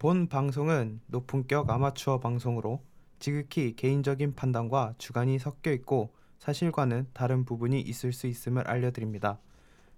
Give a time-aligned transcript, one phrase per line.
[0.00, 2.80] 본 방송은 높은격 아마추어 방송으로
[3.18, 9.40] 지극히 개인적인 판단과 주관이 섞여 있고 사실과는 다른 부분이 있을 수 있음을 알려드립니다.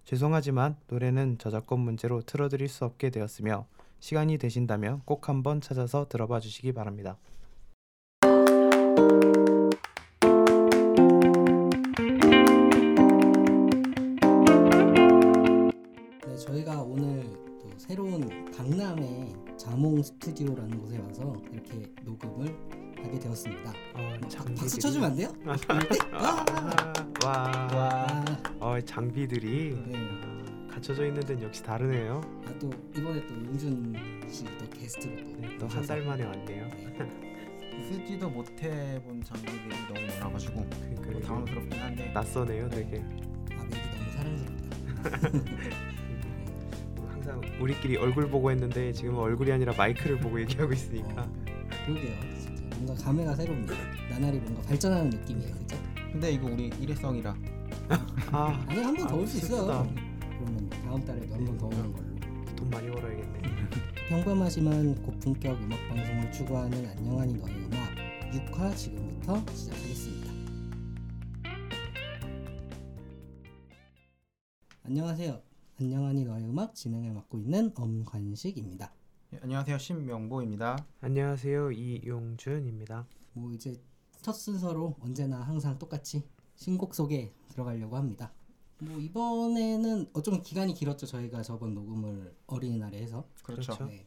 [0.02, 3.68] 죄송하지만 노래는 저작권 문제로 틀어드릴 수 없게 되었으며
[4.00, 7.16] 시간이 되신다면 꼭 한번 찾아서 들어봐 주시기 바랍니다.
[16.26, 17.41] 네, 저희가 오늘 또
[17.86, 22.46] 새로운 강남의 자몽 스튜디오라는 곳에 와서 이렇게 녹음을
[23.02, 23.70] 하게 되었습니다.
[23.94, 25.32] 어, 박- 장비들이 박수 쳐주면 안 돼요?
[26.12, 26.44] 아,
[27.24, 28.24] 와, 와, 아,
[28.60, 30.68] 어, 장비들이 네.
[30.70, 32.20] 갖춰져 있는 데는 역시 다르네요.
[32.46, 33.96] 아, 또 이번에 또 용준
[34.30, 36.68] 씨또 게스트로 또 네, 또한달 만에 왔네요.
[36.68, 37.82] 네.
[37.90, 40.70] 쓰지도 못해본 장비들이 너무 많아가지고 뭐
[41.02, 42.98] 그러니까 당황스럽긴 한데 낯서네요, 되게.
[43.58, 45.82] 아 맥이 너무 사랑스럽다.
[47.62, 51.32] 우리끼리 얼굴 보고 했는데 지금 얼굴이 아니라 마이크를 보고 얘기하고 있으니까 어,
[51.86, 52.14] 그러게요.
[52.38, 53.76] 진짜 뭔가 감회가 새롭네요.
[54.10, 55.76] 나날이 뭔가 발전하는 느낌이에요, 그죠?
[56.12, 57.34] 근데 이거 우리 일회성이라
[58.32, 59.60] 아, 아니 한 번더 아, 올수 있어요.
[59.60, 59.94] 슬프다.
[60.38, 62.12] 그러면 다음 달에도 한 번 더 오는 걸로.
[62.56, 63.42] 돈 많이 벌어야겠네.
[64.08, 67.94] 평범하지만 고품격 음악 방송을 추구하는 안녕하니 너의 음악
[68.32, 70.32] 6화 지금부터 시작하겠습니다.
[74.84, 75.40] 안녕하세요.
[75.80, 78.92] 안녕하니 너의 음악 진행을 맡고 있는 엄관식입니다.
[79.32, 80.86] 예, 안녕하세요 신명보입니다.
[81.00, 83.06] 안녕하세요, 이용준입니다.
[83.32, 83.80] 뭐 이제
[84.20, 86.22] 첫 순서로 언제나 항상 똑같이
[86.54, 88.32] 신곡 소개 들어가려고 합니다.
[88.78, 91.06] 뭐 이번에는 어좀 기간이 길었죠.
[91.06, 93.26] 저희가 저번 녹음을 어린이날에 해서.
[93.42, 93.72] 그렇죠.
[93.72, 93.86] 그렇죠.
[93.86, 94.06] 네.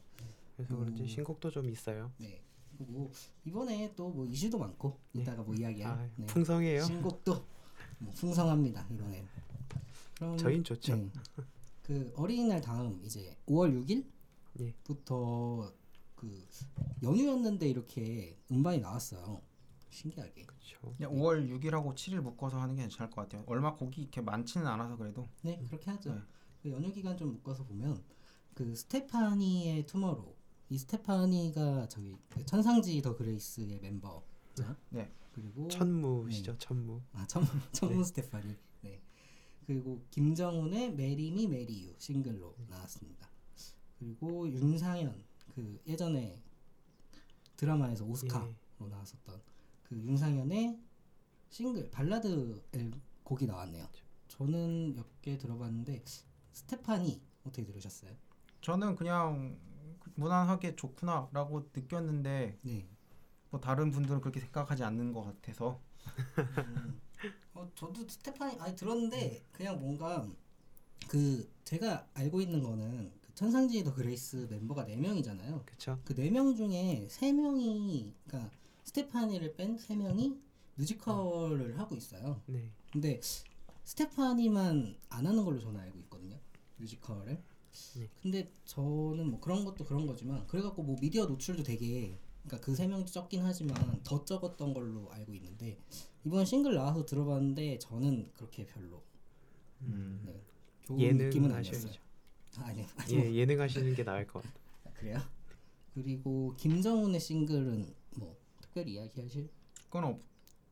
[0.56, 1.06] 그래서 그런지 음.
[1.08, 2.12] 신곡도 좀 있어요.
[2.18, 2.40] 네.
[2.78, 3.10] 그리고
[3.44, 5.22] 이번에 또 뭐 이슈도 많고 네.
[5.22, 6.26] 이따가 뭐 이야기할 아, 네.
[6.26, 6.84] 풍성해요.
[6.84, 7.44] 신곡도
[7.98, 8.86] 뭐 풍성합니다.
[10.16, 10.96] 그럼 저흰 좋죠.
[10.96, 11.10] 네.
[11.86, 14.02] 그 어린이날 다음 이제 5월 예.
[14.56, 15.72] 6일부터
[16.16, 16.44] 그
[17.00, 19.40] 연휴였는데 이렇게 음반이 나왔어요.
[19.90, 20.46] 신기하게.
[20.46, 20.80] 그렇죠.
[20.96, 23.44] 그냥 5월 6일하고 7일 묶어서 하는 게 괜찮을 것 같아요.
[23.46, 26.12] 얼마 곡이 이렇게 많지는 않아서 그래도 네 그렇게 하죠.
[26.12, 26.20] 네.
[26.60, 28.02] 그 연휴 기간 좀 묶어서 보면
[28.54, 30.34] 그 스테파니의 Tomorrow
[30.70, 34.24] 이 스테파니가 저기 그 천상지희 더 그레이스의 멤버.
[34.90, 35.08] 네.
[35.30, 37.00] 그리고 천무시죠, 천무.
[37.12, 38.56] 아 천, 천무 스테파니.
[39.66, 39.74] 네.
[39.74, 43.28] 그리고 김정훈의 Marry Me Marry You 싱글로 나왔습니다.
[43.98, 46.42] 그리고 윤상현 그 예전에
[47.56, 48.46] 드라마에서 오스카로
[48.80, 48.84] 예.
[48.86, 49.40] 나왔었던
[49.84, 50.78] 그 윤상현의
[51.48, 52.90] 싱글 발라드 앨
[53.24, 53.88] 곡이 나왔네요.
[54.28, 56.04] 저는 몇 개 들어봤는데
[56.52, 58.12] 스테파니 어떻게 들으셨어요?
[58.60, 59.58] 저는 그냥
[60.14, 62.88] 무난하게 좋구나라고 느꼈는데 네.
[63.50, 65.80] 뭐 다른 분들은 그렇게 생각하지 않는 것 같아서
[66.38, 67.00] 음,
[67.54, 70.26] 어, 저도 스테파니 아니 들었는데 그냥 뭔가
[71.08, 75.62] 그 제가 알고 있는 거는 그 천상지희 더 그레이스 멤버가 4 명이잖아요.
[75.66, 75.98] 그렇죠.
[76.04, 78.50] 그 네 명 중에 세 명이 그러니까
[78.84, 80.38] 스테파니를 뺀 세 명이
[80.76, 82.42] 뮤지컬을 하고 있어요.
[82.46, 82.70] 네.
[82.92, 83.20] 근데
[83.84, 86.38] 스테파니만 안 하는 걸로 저는 알고 있거든요.
[86.76, 87.42] 뮤지컬을.
[87.96, 88.10] 네.
[88.22, 92.86] 근데 저는 뭐 그런 것도 그런 거지만 그래갖고 뭐 미디어 노출도 되게 그러니까 그 세
[92.86, 95.78] 명도 적긴 하지만 더 적었던 걸로 알고 있는데
[96.26, 99.00] 이번 싱글 나와서 들어봤는데 저는 그렇게 별로
[99.82, 100.20] 음.
[100.26, 100.42] 네,
[100.82, 101.52] 좋은 예능 느낌은.
[101.52, 101.92] 아니었어요.
[102.58, 102.84] 아, 아니요.
[103.10, 104.94] 예, 예능 하시는 게 나을 것 같아요.
[104.94, 105.20] 그래요?
[105.94, 109.48] 그리고 김정훈의 싱글은 뭐 특별히 이야기하실?
[109.84, 110.20] 그건 없,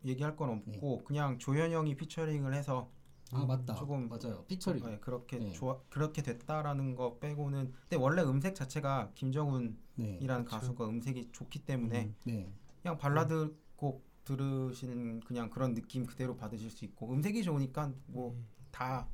[0.05, 0.75] 얘기할 건 네.
[0.75, 2.91] 없고 그냥 조현영이 피처링을 해서
[3.31, 3.75] 아 맞다.
[3.77, 4.45] 조금 맞아요.
[4.49, 4.85] 피처링.
[4.85, 5.53] 네, 그렇게 네.
[5.53, 10.45] 좋아 그렇게 됐다라는 거 빼고는 근데 원래 음색 자체가 김정훈이라는 네.
[10.45, 12.53] 가수가 음색이 좋기 때문에 음, 네.
[12.83, 19.09] 그냥 발라드 곡 들으시는 그냥 그런 느낌 그대로 받으실 수 있고 음색이 좋으니까 뭐다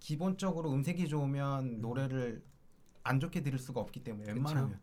[0.00, 2.42] 기본적으로 음색이 좋으면 노래를
[3.02, 4.34] 안 좋게 들을 수가 없기 때문에 그쵸.
[4.34, 4.80] 웬만하면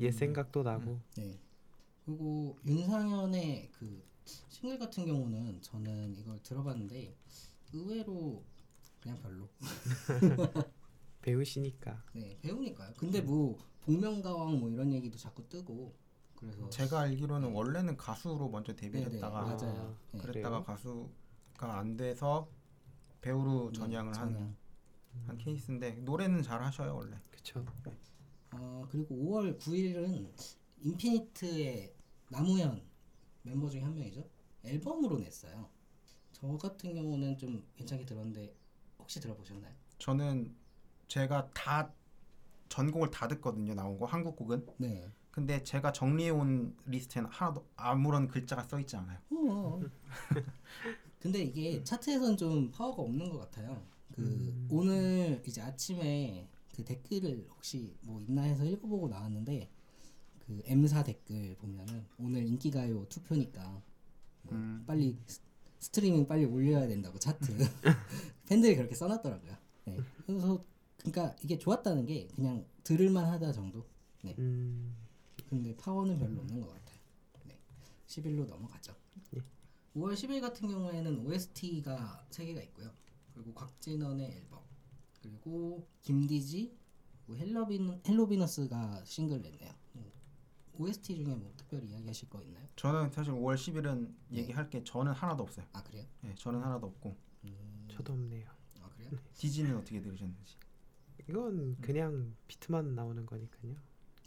[0.00, 1.00] 옛 생각도 나고.
[1.16, 1.40] 네.
[2.04, 7.16] 그리고 윤상현의 그 싱글 같은 경우는 저는 이걸 들어봤는데
[7.72, 8.44] 의외로
[9.00, 9.48] 그냥 별로.
[11.22, 12.04] 배우시니까.
[12.14, 12.92] 네 배우니까요.
[12.96, 15.94] 근데 뭐 복면가왕 뭐 이런 얘기도 자꾸 뜨고
[16.36, 19.96] 그래서 제가 알기로는 원래는 가수로 먼저 데뷔를 네네, 했다가 맞아요.
[20.12, 20.20] 네.
[20.20, 20.62] 그랬다가?
[20.62, 22.48] 가수가 안 돼서
[23.20, 24.56] 배우로 전향을 네, 한, 전향.
[25.26, 27.64] 한 케이스인데 노래는 잘 하셔요 원래 그렇죠.
[28.52, 30.30] 어, 그리고 5월 9일은
[30.80, 31.94] 인피니트의
[32.30, 32.82] 남우현
[33.42, 34.28] 멤버 중에 한 명이죠.
[34.64, 35.68] 앨범으로 냈어요.
[36.32, 38.54] 저 같은 경우는 좀 괜찮게 들었는데
[38.98, 39.72] 혹시 들어보셨나요?
[39.98, 40.54] 저는
[41.08, 41.90] 제가 다
[42.68, 45.08] 전곡을 다 듣거든요 나온 거 한국 곡은 네.
[45.36, 49.78] 근데 제가 정리해온 리스트에는 하나도 아무런 글자가 써 있지 않아요 어.
[51.20, 53.82] 근데 이게 차트에선 좀 파워가 없는 것 같아요.
[54.14, 54.66] 그 음.
[54.70, 59.68] 오늘 이제 아침에 그 댓글을 혹시 뭐 있나 해서 읽어보고 나왔는데
[60.46, 63.82] 그 M사 댓글 보면은 오늘 인기가요 투표니까
[64.40, 64.84] 뭐 음.
[64.86, 65.42] 빨리 스-
[65.80, 67.58] 스트리밍 빨리 올려야 된다고 차트
[68.48, 69.54] 팬들이 그렇게 써놨더라고요.
[69.84, 69.98] 네.
[70.24, 70.64] 그래서
[70.96, 73.84] 그러니까 이게 좋았다는 게 그냥 들을만 하다 정도.
[74.22, 74.34] 네.
[74.38, 74.96] 음,
[75.48, 76.98] 근데 파워는 별로 없는 것 같아요.
[77.44, 77.58] 네.
[78.06, 78.94] 10일로 넘어가죠.
[79.34, 79.40] 예.
[79.96, 82.90] 5월 10일 같은 경우에는 OST가 3개가 있고요.
[83.32, 84.60] 그리고 곽진언의 앨범,
[85.20, 86.76] 그리고 김디지,
[87.30, 89.72] 헬로빈, 헬로비너스가 싱글 냈네요.
[89.96, 90.10] 음.
[90.78, 92.66] OST 중에 뭐 특별히 이야기하실 거 있나요?
[92.76, 95.66] 저는 사실 5월 10일은 얘기할 게 저는 하나도 없어요.
[95.72, 96.04] 아 그래요?
[96.20, 98.46] 네, 저는 하나도 없고 음, 저도 없네요.
[98.82, 99.10] 아 그래요?
[99.34, 100.56] 디지는 어떻게 들으셨는지.
[101.28, 103.74] 이건 그냥 비트만 나오는 거니까요.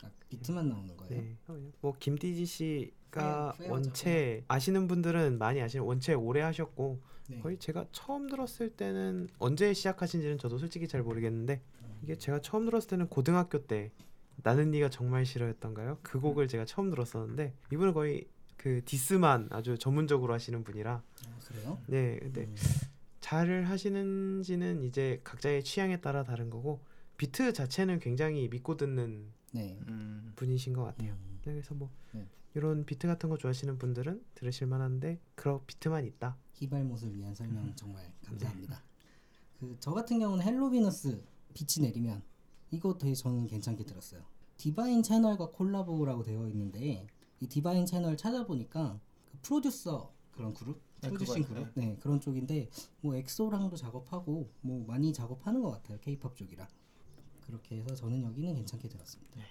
[0.04, 1.22] 아 비트만 나오는 거예요?
[1.22, 1.38] 네.
[1.82, 3.72] 뭐 김디지 씨가 후회- 후회하죠.
[3.74, 7.00] 원체 아시는 분들은 많이 아시는 원체 오래 하셨고
[7.30, 7.40] 네.
[7.42, 11.62] 거의 제가 처음 들었을 때는 언제 시작하신지는 저도 솔직히 잘 모르겠는데
[12.02, 13.92] 이게 제가 처음 들었을 때는 고등학교 때
[14.42, 15.98] 나는 네가 정말 싫어였던가요?
[16.02, 18.26] 그 곡을 제가 처음 들었었는데 이분은 거의
[18.56, 21.82] 그 디스만 아주 전문적으로 하시는 분이라 아, 그래요?
[21.88, 22.56] 네 근데 음,
[23.20, 26.80] 잘 하시는지는 이제 각자의 취향에 따라 다른 거고
[27.18, 29.80] 비트 자체는 굉장히 믿고 듣는 네.
[29.88, 31.14] 음, 분이신 것 같아요.
[31.14, 32.26] 음, 네, 그래서 뭐 네.
[32.56, 36.38] 이런 비트 같은 거 좋아하시는 분들은 들으실 만한데 그런 비트만 있다.
[36.54, 38.84] 힙알못을 위한 설명 정말 감사합니다.
[39.60, 41.24] 그저 같은 경우는 헬로비너스
[41.54, 42.22] 빛이 내리면
[42.72, 44.22] 이거 되게 저는 괜찮게 들었어요.
[44.58, 47.08] 디바인 채널과 콜라보라고 되어 있는데
[47.40, 49.00] 이 디바인 채널 찾아보니까
[49.32, 51.44] 그 프로듀서 그런 그룹, 네, 프로듀싱.
[51.44, 52.70] 그룹, 네 그런 쪽인데
[53.02, 55.98] 뭐 엑소랑도 작업하고 뭐 많이 작업하는 것 같아요.
[56.02, 56.68] K-팝 쪽이라
[57.50, 59.42] 그렇게 해서 저는 여기는 괜찮게 들었습니다.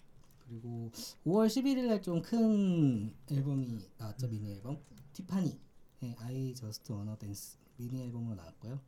[0.46, 0.90] 그리고
[1.26, 4.78] 5월 11일 날 좀 큰 앨범이 나왔죠 미니 앨범
[5.12, 5.58] 티파니
[6.00, 8.80] 의 I Just Wanna Dance 미니 앨범으로 나왔고요.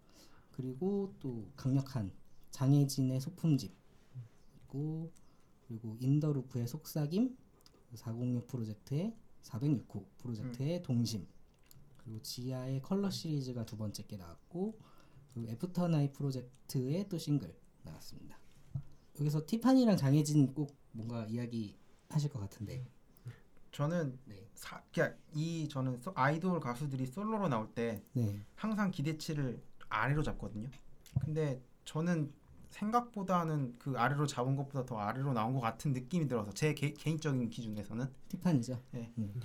[0.53, 2.13] 그리고 또 강력한
[2.53, 3.73] 장혜진의 소품집
[4.57, 5.11] 있고
[5.67, 7.37] 그리고 인더루프의 속삭임
[7.95, 11.27] 406 프로젝트의 406호 프로젝트의 동심
[11.99, 14.79] 그리고 지아의 컬러 시리즈가 두 번째 게 나왔고
[15.35, 18.39] 그리고 애프터 나잇 프로젝트의 또 싱글 나왔습니다.
[19.21, 21.77] 여기서 티파니랑 장혜진 꼭 뭔가 이야기
[22.09, 22.85] 하실 것 같은데
[23.71, 24.49] 저는 네.
[24.55, 28.41] 사, 그러니까 이 저는 소- 아이돌 가수들이 솔로로 나올 때 네.
[28.57, 30.69] 항상 기대치를 아래로 잡거든요.
[31.21, 32.33] 근데 저는
[32.71, 37.51] 생각보다는 그 아래로 잡은 것보다 더 아래로 나온 것 같은 느낌이 들어서 제 개, 개인적인
[37.51, 38.81] 기준에서는 티파니죠.
[38.93, 39.13] 네.
[39.19, 39.41] 음.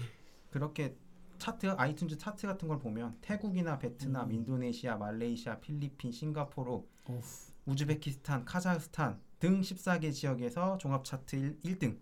[0.51, 0.95] 그렇게
[1.37, 4.33] 차트 아이튠즈 차트 같은 걸 보면 태국이나 베트남, 음.
[4.35, 7.21] 인도네시아, 말레이시아, 필리핀, 싱가포르, 어후.
[7.65, 11.99] 우즈베키스탄, 카자흐스탄 등 14개 지역에서 종합 차트 1, 등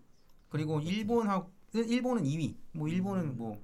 [0.48, 2.56] 그리고 일본하고 일본은 2위.
[2.72, 3.60] 뭐 일본은 뭐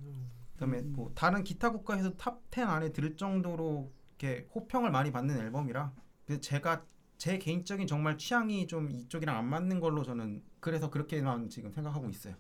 [0.55, 0.93] 그다음에 음.
[0.95, 5.93] 뭐 다른 기타 국가에서 Top 10 안에 들 정도로 이렇게 호평을 많이 받는 앨범이라
[6.27, 6.85] 그래서 제가
[7.17, 12.35] 제 개인적인 정말 취향이 좀 이쪽이랑 안 맞는 걸로 저는 그래서 그렇게만 지금 생각하고 있어요.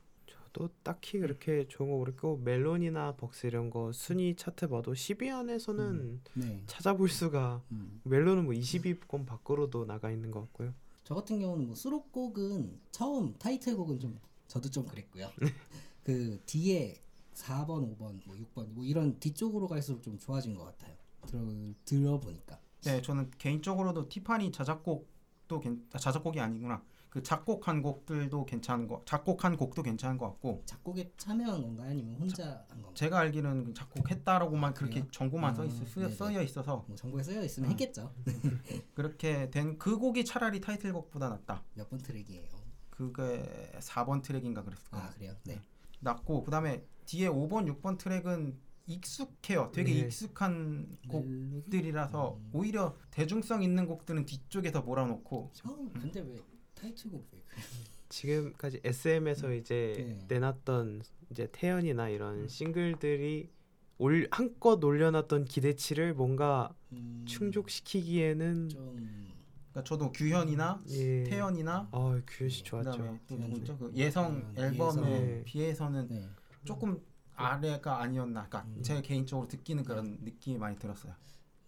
[0.52, 6.20] 저도 딱히 그렇게 좋은 거 모르고 멜론이나 벅스 이런 거 순위 차트 봐도 10위 안에서는
[6.34, 6.62] 네.
[6.66, 8.00] 찾아볼 수가 음.
[8.04, 10.74] 멜론은 뭐 20위권 밖으로도 나가 있는 것 같고요.
[11.04, 14.18] 저 같은 경우는 뭐 수록곡은 처음 타이틀곡은 좀
[14.48, 15.30] 저도 좀 그랬고요.
[16.02, 17.00] 그 뒤에
[17.34, 20.96] 4번, 5번, 뭐 6번 뭐 이런 뒤쪽으로 갈수록 좀 좋아진 것 같아요.
[21.26, 21.44] 들어
[21.84, 22.58] 들어보니까.
[22.82, 26.82] 네, 저는 개인적으로도 티파니 자작곡도 괜, 아, 자작곡이 아니구나.
[27.10, 31.90] 그 작곡한 곡들도 괜찮은 거, 작곡한 곡도 괜찮은 것 같고 작곡에 참여한 건가요?
[31.90, 32.94] 아니면 혼자 한 건가요?
[32.94, 35.10] 제가 알기로는 그 작곡했다라고만 그렇게 그래요?
[35.10, 36.10] 정보만 써, 아, 있, 쓰, 네네.
[36.14, 37.72] 써여 있어서 뭐 정보에 쓰여 있으면 음.
[37.72, 38.14] 했겠죠.
[38.94, 41.64] 그렇게 된 그 곡이 차라리 타이틀곡보다 낫다.
[41.74, 42.46] 몇 번 트랙이에요.
[42.90, 43.42] 그게
[43.80, 45.06] 4번 트랙인가 그랬을 거예요.
[45.06, 45.34] 아 그래요?
[45.44, 45.60] 네.
[46.00, 49.70] 낫고 그 다음에 뒤에 5번, 6번 트랙은 익숙해요.
[49.72, 49.98] 되게 네.
[50.00, 50.96] 익숙한?
[51.08, 52.50] 곡들이라서 음.
[52.52, 56.38] 오히려 대중성 있는 곡들은 뒤쪽에서 몰아놓고 어, 근데 왜
[56.80, 57.62] 타이틀곡 왜 그래?
[58.08, 60.24] 지금까지 SM에서 이제 네.
[60.28, 62.48] 내놨던 이제 태연이나 이런 음.
[62.48, 63.50] 싱글들이
[63.98, 69.28] 올 한껏 올려놨던 기대치를 뭔가 음, 충족시키기에는 좀
[69.70, 71.22] 그러니까 저도 규현이나 예.
[71.24, 72.90] 태연이나 아 규현 씨 좋았죠.
[72.90, 73.78] 그다음에 또 규현 누구죠?
[73.78, 75.44] 그 좋- 예성 음, 앨범에 예성.
[75.44, 76.28] 비해서는 네.
[76.64, 77.00] 조금
[77.34, 78.48] 아래가 아니었나.
[78.48, 78.82] 그러니까 음.
[78.82, 81.14] 제 개인적으로 듣기는 그런 느낌이 많이 들었어요.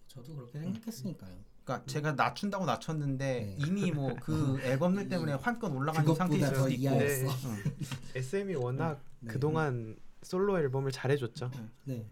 [0.07, 1.35] 저도 그렇게 생각했으니까요.
[1.63, 3.57] 그러니까 제가 낮춘다고 낮췄는데 네.
[3.65, 6.89] 이미 뭐 그 앨범들 때문에 한껏 올라간 상태일 수도 더 있고.
[6.89, 7.73] 응.
[8.15, 9.31] SM이 워낙 네.
[9.31, 11.51] 그동안 솔로 앨범을 잘해줬죠.
[11.85, 12.05] 네.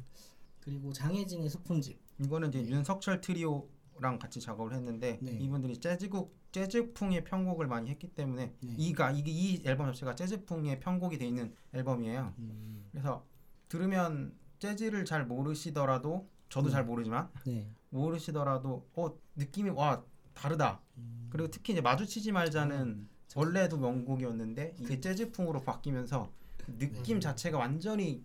[0.61, 1.99] 그리고 장혜진의 소품집.
[2.19, 5.31] 이거는 이제 윤석철 트리오랑 같이 작업을 했는데 네.
[5.31, 8.75] 이분들이 재즈곡 재즈풍의 편곡을 많이 했기 때문에 네.
[8.77, 12.33] 이가 이게 이 앨범 자체가 재즈풍의 편곡이 돼 있는 앨범이에요.
[12.39, 13.25] 음, 그래서
[13.69, 16.73] 들으면 재즈를 잘 모르시더라도 저도 네.
[16.73, 17.71] 잘 모르지만 네.
[17.91, 20.81] 모르시더라도 어 느낌이 와 다르다.
[20.97, 26.31] 음, 그리고 특히 이제 마주치지 말자는 원래도 명곡이었는데 이게 재즈풍으로 바뀌면서
[26.77, 27.19] 느낌 네.
[27.19, 28.23] 자체가 완전히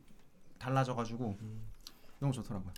[0.58, 1.37] 달라져가지고
[2.18, 2.73] 너무 좋더라고요.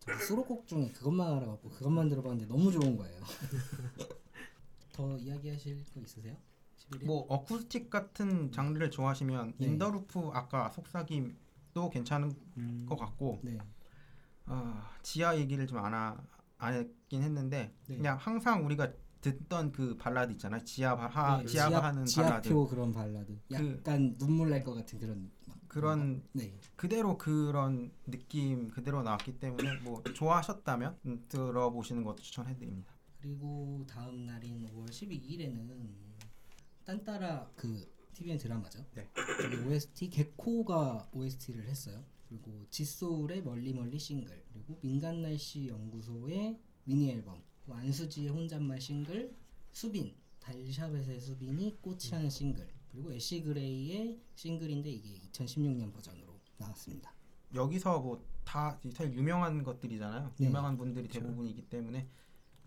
[0.00, 3.20] 저 수록곡 중에 그것만 알아갖고 그것만 들어봤는데 너무 좋은 거예요.
[4.92, 6.36] 더 이야기하실 거 있으세요?
[6.76, 7.06] 11일?
[7.06, 9.66] 뭐 어쿠스틱 같은 장르를 좋아하시면 네.
[9.66, 13.58] In the Loop 아까 속삭임도 괜찮은 음, 것 같고 네.
[14.46, 15.94] 아, 지아 얘기를 좀 안
[16.56, 17.96] 하긴 했는데 네.
[17.96, 20.62] 그냥 항상 우리가 듣던 그 발라드 있잖아요.
[20.64, 23.38] 지아 바, 하, 네, 지아가 지아- 하는 발라드 지아표 그런 발라드.
[23.48, 26.54] 그- 약간 눈물 날 것 같은 그런 막 그런 네.
[26.76, 32.94] 그대로 그런 느낌 그대로 나왔기 때문에 뭐 좋아하셨다면 음, 들어보시는 것도 추천해 드립니다.
[33.20, 35.70] 그리고 다음 날인 5월 12일에는
[36.84, 38.84] 딴따라 그 tvN 드라마죠.
[38.94, 39.08] 네.
[39.66, 42.04] OST 개코가 OST를 했어요.
[42.42, 49.34] 그리고 지소울의 멀리 멀리 싱글 그리고 민간 날씨 연구소의 미니 앨범 안수지의 혼잣말 싱글
[49.72, 57.14] 수빈 달샤벳의 수빈이 꽃이 하는 싱글 그리고 애쉬 그레이의 싱글인데 이게 2016년 버전으로 나왔습니다.
[57.54, 60.32] 여기서 뭐다 사실 유명한 것들이잖아요.
[60.36, 60.46] 네.
[60.46, 62.08] 유명한 분들이 대부분이기 때문에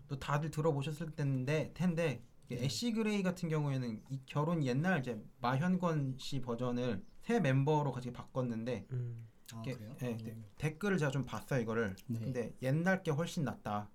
[0.08, 2.64] 또 다들 들어보셨을 텐데 텐데 네.
[2.64, 8.86] 애쉬 그레이 같은 경우에는 이 결혼 옛날 이제 마현권 씨 버전을 새 멤버로 같이 바꿨는데
[8.92, 9.27] 음.
[9.54, 9.96] 아 이게- 그래요?
[10.02, 10.18] 예, 음.
[10.18, 11.96] 데- 댓글을 제가 좀 봤어요 이거를.
[12.06, 12.18] 네.
[12.20, 13.88] 근데 옛날 게 훨씬 낫다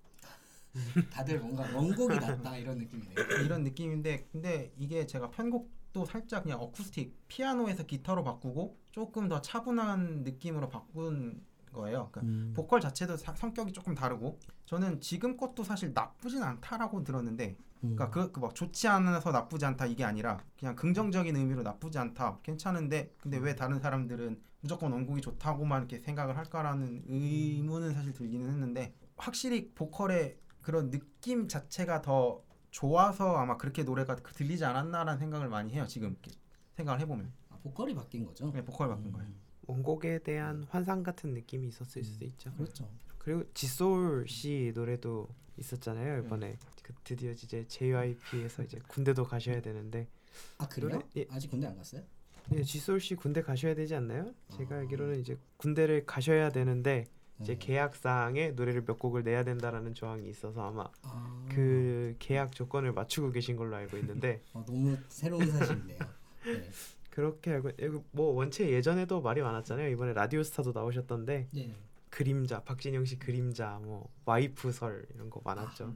[1.12, 3.14] 다들 뭔가 원곡이 낫다 이런 느낌이네요.
[3.44, 10.24] 이런 느낌인데 근데 이게 제가 편곡도 살짝 그냥 어쿠스틱 피아노에서 기타로 바꾸고 조금 더 차분한
[10.24, 11.42] 느낌으로 바꾼
[11.72, 12.08] 거예요.
[12.12, 12.52] 그러니까 음.
[12.56, 17.94] 보컬 자체도 사- 성격이 조금 다르고 저는 지금 것도 사실 나쁘진 않다라고 들었는데 음.
[17.96, 23.12] 그러니까 그 막 좋지 않아서 나쁘지 않다 이게 아니라 그냥 긍정적인 의미로 나쁘지 않다 괜찮은데
[23.20, 29.70] 근데 왜 다른 사람들은 무조건 원곡이 좋다고만 이렇게 생각을 할까라는 의문은 사실 들기는 했는데 확실히
[29.74, 35.84] 보컬의 그런 느낌 자체가 더 좋아서 아마 그렇게 노래가 그 들리지 않았나라는 생각을 많이 해요
[35.86, 36.30] 지금 이렇게
[36.76, 38.50] 생각을 해보면 아, 보컬이 바뀐 거죠?
[38.52, 42.50] 네, 보컬 바꾼 거예요 음, 원곡에 대한 환상 같은 느낌이 있었을 수도 있죠.
[42.54, 42.88] 그렇죠.
[43.18, 45.28] 그리고 지소울 씨 노래도
[45.58, 50.08] 있었잖아요 이번에 그 드디어 이제 JYP에서 이제 군대도 가셔야 되는데
[50.56, 50.88] 아 그래요?
[50.92, 51.26] 노래- 예.
[51.30, 52.02] 아직 군대 안 갔어요?
[52.50, 54.32] 네, 지소울 씨 군대 가셔야 되지 않나요?
[54.56, 54.78] 제가 아.
[54.78, 57.06] 알기로는 이제 군대를 가셔야 되는데
[57.40, 57.58] 이제 네.
[57.58, 63.56] 계약상에 노래를 몇 곡을 내야 된다라는 조항이 있어서 아마 아, 그 계약 조건을 맞추고 계신
[63.56, 65.98] 걸로 알고 있는데 어, 너무 새로운 사실이네요.
[66.46, 66.70] 네.
[67.10, 67.70] 그렇게 알고
[68.12, 71.74] 뭐 원체 예전에도 말이 많았잖아요 이번에 라디오스타도 나오셨던데 네.
[72.10, 75.92] 그림자 박진영 씨 그림자 뭐 와이프설 이런 거 많았죠.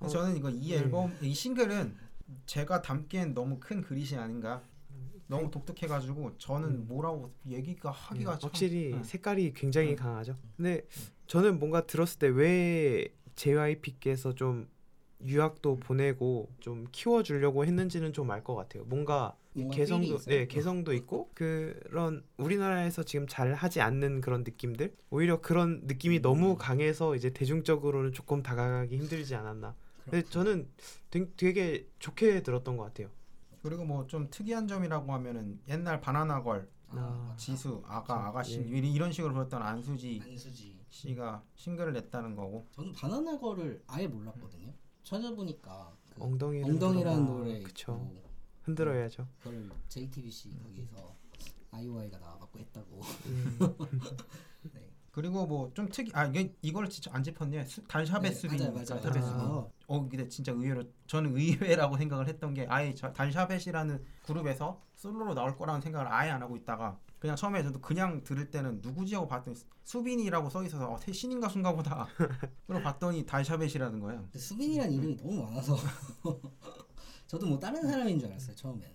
[0.00, 0.78] 어, 저는 이거 이 네.
[0.78, 1.96] 앨범 이 싱글은
[2.46, 4.62] 제가 담기엔 너무 큰 그릿이 아닌가
[5.28, 6.84] 너무 독특해가지고 저는 음.
[6.88, 9.02] 뭐라고 얘기가 하기가 네, 참- 확실히 네.
[9.04, 9.94] 색깔이 굉장히 네.
[9.96, 10.36] 강하죠.
[10.56, 10.82] 근데
[11.26, 14.68] 저는 뭔가 들었을 때 왜 JYP께서 좀
[15.24, 18.84] 유학도 보내고 좀 키워주려고 했는지는 좀 알 것 같아요.
[18.84, 20.16] 뭔가 뭔가 개성도.
[20.18, 26.22] 네 개성도 있고 그런 우리나라에서 지금 잘 하지 않는 그런 느낌들 오히려 그런 느낌이 음.
[26.22, 29.74] 너무 강해서 이제 대중적으로는 조금 다가가기 힘들지 않았나.
[30.04, 30.22] 근데.
[30.22, 30.68] 저는
[31.36, 33.08] 되게 좋게 들었던 것 같아요.
[33.68, 37.36] 그리고 뭐 좀 특이한 점이라고 하면은 옛날 바나나걸 아, 아, 맞다.
[37.36, 38.78] 지수 아가 아가씨 예.
[38.78, 40.78] 이- 이런 식으로 불렀던 안수지 안수지.
[40.88, 44.72] 씨가 싱글을 냈다는 거고 저는 바나나 걸을 아예 몰랐거든요.
[45.04, 47.36] 찾아보니까 그 엉덩이를 엉덩이라는 흔들어.
[47.38, 47.92] 노래 그쵸.
[47.92, 48.22] 있고
[48.62, 49.28] 흔들어야죠.
[49.42, 51.14] 그걸 JTBC 거기서
[51.70, 53.00] 아이오아이가 나와갖고 했다고.
[53.26, 53.58] 음.
[55.18, 55.22] 네.
[55.22, 58.84] 그리고 뭐 좀 특이 아 이게 이걸 진짜 안 짚었네요 수, 달샤벳 네, 맞아요, 맞아요.
[58.84, 59.26] 달샤벳 아.
[59.26, 65.34] 아, 어 근데 진짜 의외로 저는 의외라고 생각을 했던 게 아예 저- 달샤벳이라는 그룹에서 솔로로
[65.34, 69.26] 나올 거라는 생각을 아예 안 하고 있다가 그냥 처음에 저도 그냥 들을 때는 누구지 하고
[69.26, 72.06] 봤더니 수빈이라고 써 있어서 어, 새 신인 가수인가 보다
[72.66, 75.76] 그리고 봤더니 달샤벳이라는 거예요 수빈이라는 이름이 너무 많아서
[77.26, 78.88] 저도 뭐 다른 사람인 줄 알았어요 처음엔.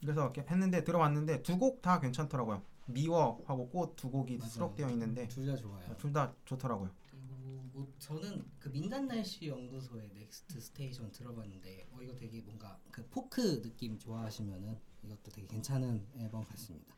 [0.00, 4.50] 그래서 이렇게 했는데 들어봤는데 두 곡 다 괜찮더라고요 미워 하고 꽃 두 곡이 맞아요.
[4.50, 5.96] 수록되어 있는데 둘 다 좋아요.
[5.98, 12.14] 둘 다 좋더라고요 그리고 뭐 저는 그 민간 날씨 연구소의 Next Station 들어봤는데 어 이거
[12.14, 16.94] 되게 뭔가 그 포크 느낌 좋아하시면은 이것도 되게 괜찮은 앨범 같습니다.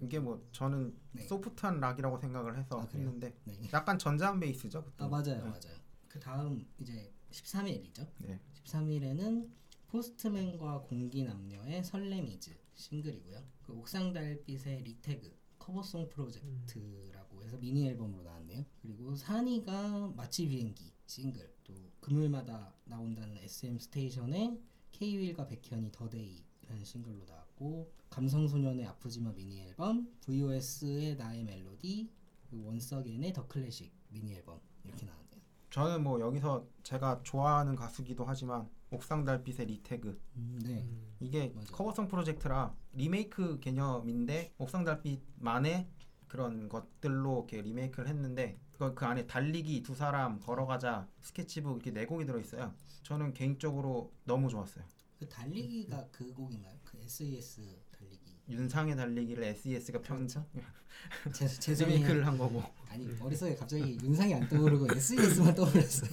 [0.00, 1.22] 이게 뭐 저는 네.
[1.26, 2.88] 소프트한 락이라고 생각을 해서 아?
[2.92, 3.60] 했는데 네.
[3.72, 5.04] 약간 전자음 베이스죠 그때.
[5.04, 5.42] 아 맞아요, 네.
[5.42, 5.78] 맞아요.
[6.08, 8.06] 그 다음 이제 13일이죠.
[8.18, 8.40] 네.
[8.64, 9.48] 13일에는
[9.88, 13.42] 포스트맨과 공기 남녀의 설레미즈 싱글이고요.
[13.62, 18.64] 그 옥상 달빛의 Re:tag cover song 프로젝트라고 해서 미니 앨범으로 나왔네요.
[18.82, 24.60] 그리고 산이가 마치 비행기 싱글 또 금요일마다 나온다는 SM 스테이션의
[24.92, 32.10] K-윌과 백현이 The Day 라는 싱글로 나왔고 감성소년의 아프지마 미니 앨범 VOS의 나의 멜로디
[32.52, 35.40] 원석엔의 The Classic 미니 앨범 이렇게 나왔네요.
[35.70, 40.82] 저는 뭐 여기서 제가 좋아하는 가수기도 하지만 옥상 달빛의 Re:tag 음, 네.
[40.82, 41.66] 음, 이게 맞아요.
[41.72, 45.88] cover song 프로젝트라 리메이크 개념인데 옥상 달빛만의
[46.28, 52.06] 그런 것들로 이렇게 리메이크를 했는데 그, 그 안에 달리기 두 사람 걸어가자 스케치북 이렇게 네
[52.06, 52.74] 곡이 들어 있어요.
[53.02, 54.84] 저는 개인적으로 너무 좋았어요.
[55.18, 56.74] 그 달리기가 그 곡인가요?
[56.84, 58.36] 그 SES 달리기.
[58.48, 60.26] 윤상의 달리기를 SES가 편
[61.32, 61.96] 제, 죄송해요.
[61.98, 66.10] 리메이크를 한 거고 아니 머릿속에 갑자기 윤상이 안 떠오르고 SES만 떠올랐어요.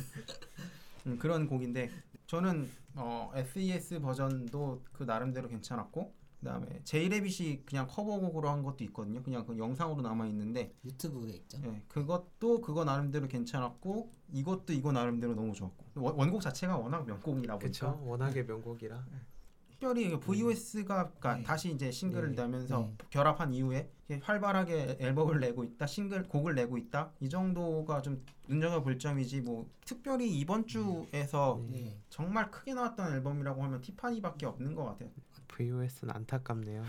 [1.07, 1.89] 음, 그런 곡인데
[2.31, 9.21] 저는 어, SES 버전도 그 나름대로 괜찮았고 그다음에 제이레빗이 그냥 커버곡으로 한 것도 있거든요.
[9.21, 11.59] 그냥 그 영상으로 남아 있는데 유튜브에 있죠.
[11.65, 17.57] 예, 그것도 그거 나름대로 괜찮았고 이것도 이거 나름대로 너무 좋았고 원- 원곡 자체가 워낙 명곡이라
[17.57, 17.87] 그쵸.
[17.97, 19.05] 보니까 워낙에 명곡이라.
[19.81, 21.43] 특별히 VOS가 그러니까 네.
[21.43, 22.43] 다시 이제 싱글을 네.
[22.43, 22.95] 내면서 네.
[23.09, 23.89] 결합한 이후에
[24.21, 30.37] 활발하게 앨범을 내고 있다 싱글 곡을 내고 있다 이 정도가 좀 눈여겨볼 점이지 뭐 특별히
[30.37, 31.81] 이번 주에서 네.
[31.81, 31.97] 네.
[32.09, 35.09] 정말 크게 나왔던 앨범이라고 하면 티파니밖에 없는 것 같아요.
[35.47, 36.83] VOS는 안타깝네요.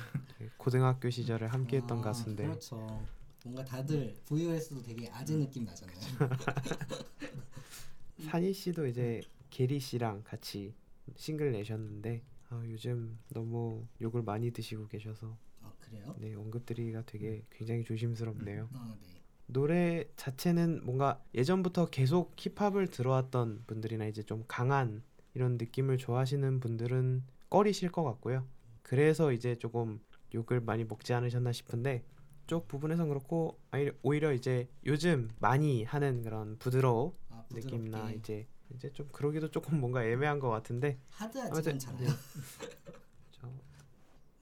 [0.59, 3.07] 고등학교 시절에 함께했던 아, 가수인데 그렇죠.
[3.43, 5.97] 뭔가 다들 VOS도 되게 아재 느낌 나잖아요.
[8.29, 10.75] 산이 씨도 이제 게리 씨랑 같이
[11.17, 12.23] 싱글 내셨는데
[12.53, 16.15] 아, 요즘 너무 욕을 많이 드시고 계셔서 아 그래요?
[16.19, 18.69] 네 언급드리기가 되게 굉장히 조심스럽네요.
[18.75, 19.23] 아 네.
[19.47, 25.03] 노래 자체는 뭔가 예전부터 계속 힙합을 들어왔던 분들이나 이제 좀 강한
[25.35, 28.47] 이런 느낌을 좋아하시는 분들은 꺼리실 것 같고요.
[28.83, 30.01] 그래서 이제 조금
[30.35, 32.05] 욕을 많이 먹지 않으셨나 싶은데
[32.47, 33.59] 쪽 부분에선 그렇고
[34.03, 40.05] 오히려 이제 요즘 많이 하는 그런 부드러운 아 느낌이나 이제 이제 좀 그러기도 조금 뭔가
[40.05, 42.09] 애매한 것 같은데 하드하지는 아무튼 않잖아요.
[42.09, 42.15] 네.
[43.33, 43.51] 저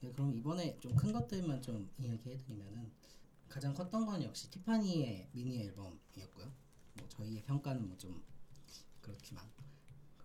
[0.01, 2.91] 네, 그럼 이번에 좀 큰 것들만 좀 이야기해드리면은
[3.49, 6.45] 가장 컸던 건 역시 티파니의 미니 앨범이었고요.
[6.95, 8.21] 뭐 저희의 평가는 뭐 좀
[9.01, 9.43] 그렇지만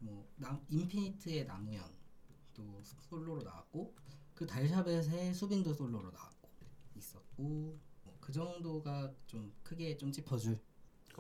[0.01, 1.83] 뭐 남, 인피니트의 나무현
[2.55, 3.95] 또 솔로로 나왔고
[4.35, 6.49] 그 달샤벳의 수빈도 솔로로 나왔고
[6.97, 10.59] 있었고 뭐 그 정도가 좀 크게 좀 짚어줄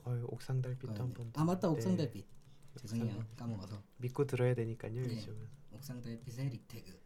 [0.07, 1.05] 어유 옥상 달빛도 거였네요.
[1.07, 1.99] 한번 아 맞다 옥상 네.
[1.99, 2.27] 달빛
[2.80, 3.24] 죄송해요.
[3.36, 3.82] 까먹어서.
[3.98, 5.16] 믿고 들어야 되니까요 네.
[5.16, 5.48] 요즘은.
[5.72, 7.00] 옥상 달빛의 리태그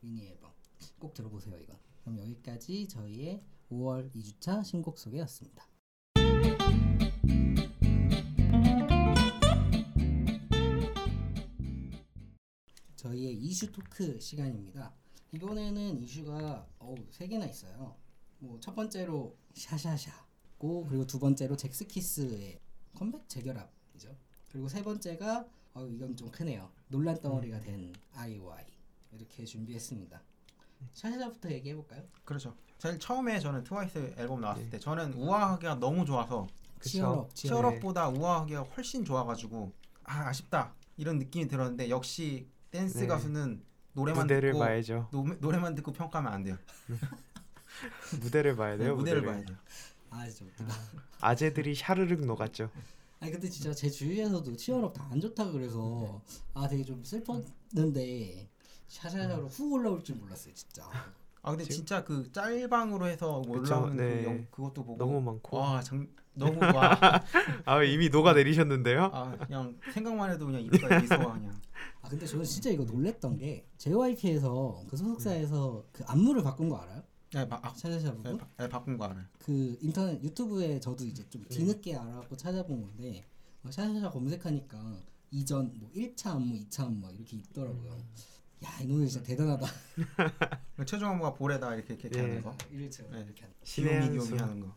[0.00, 0.52] 미니 앨범.
[0.98, 5.66] 꼭 들어보세요 이건 그럼 여기까지 저희의 5월 2주차 신곡 소개였습니다.
[12.96, 14.92] 저희의 이슈 토크 시간입니다.
[15.32, 17.96] 이번에는 이슈가 어우 세 개나 있어요.
[18.38, 22.60] 뭐 첫 번째로 샤샤샤고 그리고 두 번째로 젝스키스의
[22.94, 24.16] 컴백 재결합이죠
[24.50, 26.70] 그리고 세 번째가 어 이건 좀 크네요.
[26.88, 28.64] 논란 덩어리가 된 IOI
[29.12, 30.20] 이렇게 준비했습니다.
[30.94, 32.02] 샤샤부터 얘기해 볼까요?
[32.24, 32.54] 그렇죠.
[32.78, 34.70] 사실 처음에 저는 트와이스 앨범 나왔을 네.
[34.70, 36.46] 때 저는 우아하게가 너무 좋아서.
[36.80, 37.72] 치얼업, 치얼업.
[37.80, 39.72] 치얼업보다 우아하기가 훨씬 좋아가지고
[40.04, 43.06] 아 아쉽다 이런 느낌이 들었는데 역시 댄스 네.
[43.06, 43.62] 가수는
[43.94, 45.08] 노래만 무대를 듣고 봐야죠.
[45.10, 46.56] 노, 노래만 듣고 평가하면 안 돼요.
[48.20, 48.94] 무대를 봐야 네, 돼요.
[48.96, 49.44] 무대를 무대를.
[49.44, 49.56] 봐야 돼요.
[50.10, 51.28] 아.
[51.28, 52.70] 아재들이 샤르륵 녹았죠.
[53.20, 56.20] 아니 근데 진짜 제 주위에서도 Cheer Up 다 안 좋다 그래서
[56.54, 58.48] 아 되게 좀 슬펐는데
[58.88, 60.88] 샤샤샤로 훅 올라올 줄 몰랐어요 진짜.
[61.42, 64.22] 아 근데 지금- 진짜 그 짤방으로 해서 올라오는 네.
[64.22, 65.56] 그 영, 그것도 보고 너무 많고.
[65.56, 66.98] 와 장, 너무 와
[67.64, 69.10] 아 이미 녹아 내리셨는데요?
[69.12, 71.60] 아, 그냥 생각만 해도 그냥 입가에 미소가 그냥
[72.02, 77.02] 아 근데 저는 진짜 이거 놀랬던 게 JYP에서 그 소속사에서 그 안무를 바꾼 거 알아요?
[77.32, 78.36] 네, 바, 아, 샤샤샤 네?
[78.36, 79.24] 바, 네, 바꾼 거 알아요.
[79.38, 81.48] 그 인터넷 유튜브에 저도 이제 좀 네.
[81.48, 83.24] 뒤늦게 알아갖고 찾아본 건데
[83.64, 84.96] 어, 샤샤샤 검색하니까
[85.30, 87.92] 이전 뭐 1차 안무, 2차 안무 이렇게 있더라고요.
[87.92, 88.14] 음.
[88.64, 89.66] 야이 노래 진짜 대단하다.
[90.86, 92.20] 최종 안무가 볼에다 이렇게 이렇게 네.
[92.20, 93.20] 하는 거, 1차 네.
[93.20, 93.54] 이렇게 하는.
[93.64, 94.36] 신의 수.
[94.36, 94.76] 하는 거.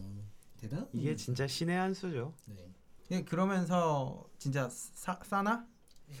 [0.00, 0.88] 음, 대단?
[0.92, 2.34] 이게 음, 진짜 신의 한 수죠.
[2.46, 2.72] 네.
[3.10, 5.66] 예, 그러면서 진짜 사, 사나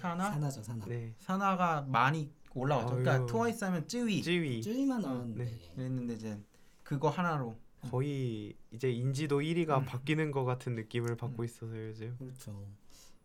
[0.00, 0.84] 사나 사나죠 사나.
[0.86, 1.14] 네.
[1.18, 2.88] 사나가 많이 올라왔죠.
[2.96, 3.26] 그러니까 아유.
[3.26, 5.58] 트와이스 하면 쯔위 찌위 쭈이만 어, 나왔는데 네.
[5.74, 6.40] 그랬는데 이제
[6.82, 7.56] 그거 하나로
[7.90, 9.84] 거의 이제 인지도 1위가 음.
[9.84, 12.16] 바뀌는 것 같은 느낌을 받고 있어서 요즘.
[12.18, 12.66] 그렇죠.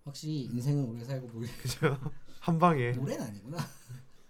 [0.03, 1.97] 확실히 인생은 오래 살고 모르 그죠?
[2.39, 2.91] 한 방에.
[2.91, 3.57] 노래는 아니구나.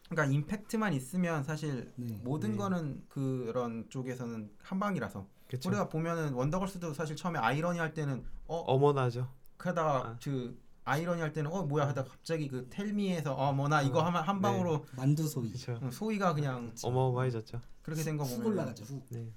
[0.10, 2.20] 그러니까 임팩트만 있으면 사실 네.
[2.24, 2.58] 모든 네.
[2.58, 5.70] 거는 그런 쪽에서는 한 방이라서 그쵸.
[5.70, 9.28] 우리가 보면은 원더걸스도 사실 처음에 아이러니 할 때는 어 어머나죠.
[9.58, 10.18] 하다가 아.
[10.24, 14.24] 그 아이러니 할 때는 어 뭐야 하다가 갑자기 그 텔미에서 어 뭐나 이거 어, 하면
[14.24, 15.52] 한 방으로 만두 소이.
[15.52, 15.80] 그쵸.
[15.82, 16.88] 응, 소희가 그냥 그쵸.
[16.88, 17.62] 어마어마해졌죠.
[17.82, 19.06] 그렇게 된거훅 보면 올라가죠 훅.
[19.10, 19.32] 네.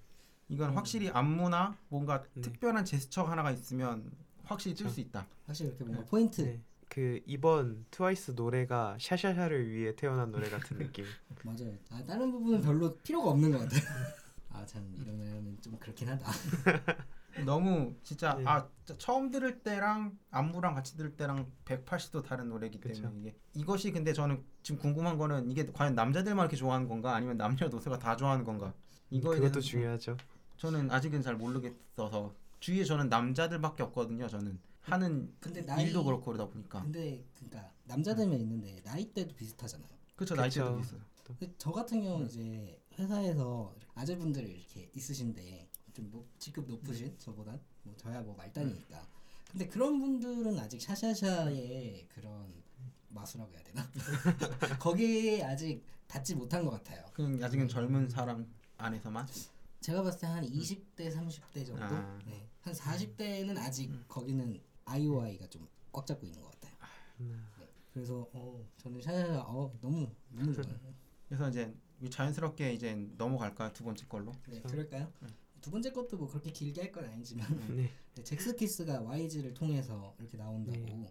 [0.48, 0.76] 이건 음.
[0.76, 2.42] 확실히 안무나 뭔가 네.
[2.42, 4.11] 특별한 제스처 하나가 있으면
[4.44, 4.88] 확실히 뜰.
[4.90, 5.26] 수 있다.
[5.46, 6.09] 확실히 이렇게 뭔가 네.
[6.11, 6.40] 포인트.
[6.42, 6.62] 네.
[6.88, 11.04] 그 이번 트와이스 노래가 샤샤샤를 위해 태어난 노래 같은 느낌.
[11.42, 11.74] 맞아요.
[11.90, 13.80] 아, 다른 부분은 별로 필요가 없는 것 같아요.
[14.50, 16.30] 아, 아참 이러면 좀 그렇긴 하다.
[17.44, 18.44] 너무 진짜 네.
[18.47, 18.68] 아
[18.99, 23.12] 처음 들을 때랑 안무랑 같이 들을 때랑 180도 다른 노래이기 때문에 그쵸.
[23.18, 27.99] 이게 이것이 근데 저는 지금 궁금한 거는 이게 과연 남자들만 이렇게 좋아하는 건가 아니면 남녀노소가
[27.99, 28.73] 다 좋아하는 건가
[29.11, 30.16] 이거에 그것도 중요하죠.
[30.57, 36.47] 저는 아직은 잘 모르겠어서 주위에 저는 남자들밖에 없거든요 저는 하는 근데 나이 일도 그렇고 그러다
[36.51, 39.88] 보니까 근데 그러니까 남자들면 있는데 나이대도 비슷하잖아요.
[40.14, 40.81] 그렇죠 나이대도.
[40.81, 47.59] 있어요 근데 저 같은 경우는 이제 회사에서 아재분들이 이렇게 있으신데 좀 높, 직급 높으신 저보단
[47.85, 49.07] 뭐 저야 뭐 말단이니까
[49.50, 52.52] 근데 그런 분들은 아직 샤샤샤의 그런
[53.09, 53.88] 마수라고 해야 되나?
[54.80, 57.04] 거기에 아직 닿지 못한 것 같아요.
[57.14, 59.26] 그냥 아직은 젊은 사람 안에서만?
[59.80, 61.85] 제가 봤을 때 한 20대 30대 정도?
[61.85, 62.18] 아.
[62.26, 62.48] 네.
[62.62, 66.74] 한 40대는 아직 거기는 아이오아이가 좀 꽉 잡고 있는 것 같아요.
[67.20, 67.46] 음.
[67.61, 67.68] 네.
[67.92, 70.76] 그래서 어, 저는 샤샤샤 어, 너무 너무 좋아요.
[71.28, 71.72] 그래서 이제
[72.11, 74.33] 자연스럽게 이제 넘어갈까요 두 번째 걸로?
[74.48, 75.12] 네, 그럴까요?
[75.64, 77.88] 두 번째 것도 뭐 그렇게 길게 할 건 아니지만 네.
[78.14, 81.07] 네, 잭스키스가 YG를 통해서 이렇게 나온다고 네.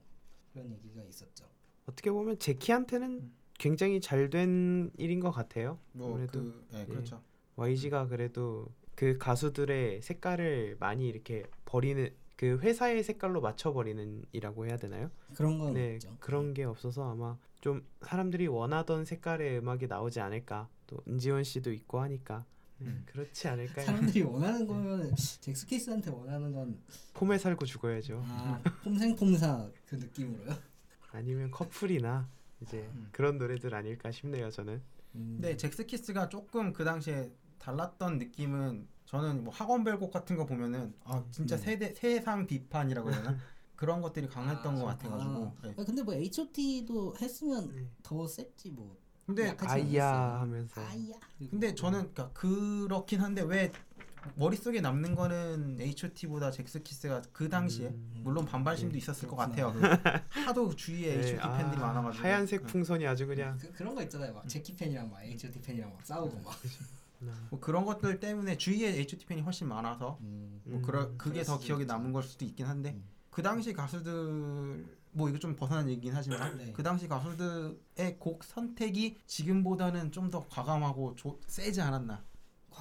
[0.54, 1.46] 그런 얘기가 있었죠.
[1.88, 5.80] 어떻게 보면 제키한테는 굉장히 잘 된 일인 것 같아요.
[5.94, 7.22] 뭐 아무래도 그, 예, 그렇죠
[7.56, 15.10] YG가 그래도 그 가수들의 색깔을 많이 이렇게 버리는 그 회사의 색깔로 맞춰버리는 이라고 해야 되나요?
[15.36, 16.16] 그런 건네 있죠.
[16.20, 22.00] 그런 게 없어서 아마 좀 사람들이 원하던 색깔의 음악이 나오지 않을까 또 은지원 씨도 있고
[22.02, 22.46] 하니까 네,
[22.88, 23.04] 음.
[23.06, 23.86] 그렇지 않을까요?
[23.86, 26.80] 사람들이 원하는 거면 잭스키스한테 원하는 건
[27.14, 28.22] 폼에 살고 죽어야죠.
[28.26, 30.56] 아, 폼생폼사 그 느낌으로요.
[31.12, 32.28] 아니면 커플이나
[32.62, 33.10] 이제 음.
[33.12, 34.82] 그런 노래들 아닐까 싶네요 저는.
[35.16, 41.24] 음, 근데 잭스키스가 조금 그 당시에 달랐던 느낌은 저는 뭐 학원별곡 같은 거 보면은 아
[41.32, 41.62] 진짜 네.
[41.62, 43.38] 세대 세상 비판이라고 해야 되나
[43.76, 45.76] 그런 것들이 강했던 아, 것 같아가지고 네.
[45.78, 47.88] 아, 근데 뭐 H.O.T.도 했으면 네.
[48.02, 48.98] 더 셌지 뭐.
[49.26, 50.40] 근데 아이야.
[50.42, 51.16] 하면서 아이야.
[51.50, 53.72] 근데 저는 그러니까 그렇긴 한데 왜
[54.36, 58.22] 머릿속에 남는 거는 H.O.T.보다 잭스키스가 그 당시에 음.
[58.24, 59.72] 물론 반발심도 네, 있었을 것 그렇구나.
[59.74, 60.24] 같아요.
[60.32, 62.68] 그 하도 주위에 네, H.O.T 팬들이 아, 많아가지고 하얀색 네.
[62.68, 64.34] 풍선이 아주 그냥 그, 그런 거 있잖아요.
[64.34, 66.54] 막 제키 팬이랑 막 H.O.T 팬이랑 막 싸우고 막.
[67.26, 70.62] 아, 뭐 그런 것들 때문에 주위에 H.O.T 팬이 훨씬 많아서 음.
[70.66, 71.86] 뭐 음, 그러, 그게 그럴 더 기억에.
[71.86, 73.04] 남은 걸 수도 있긴 한데 음.
[73.34, 76.72] 그 당시 가수들 뭐 이거 좀 벗어난 얘기긴 하지만 네.
[76.72, 82.24] 그 당시 가수들의 곡 선택이 지금보다는 좀 더 과감하고 조, 세지 않았나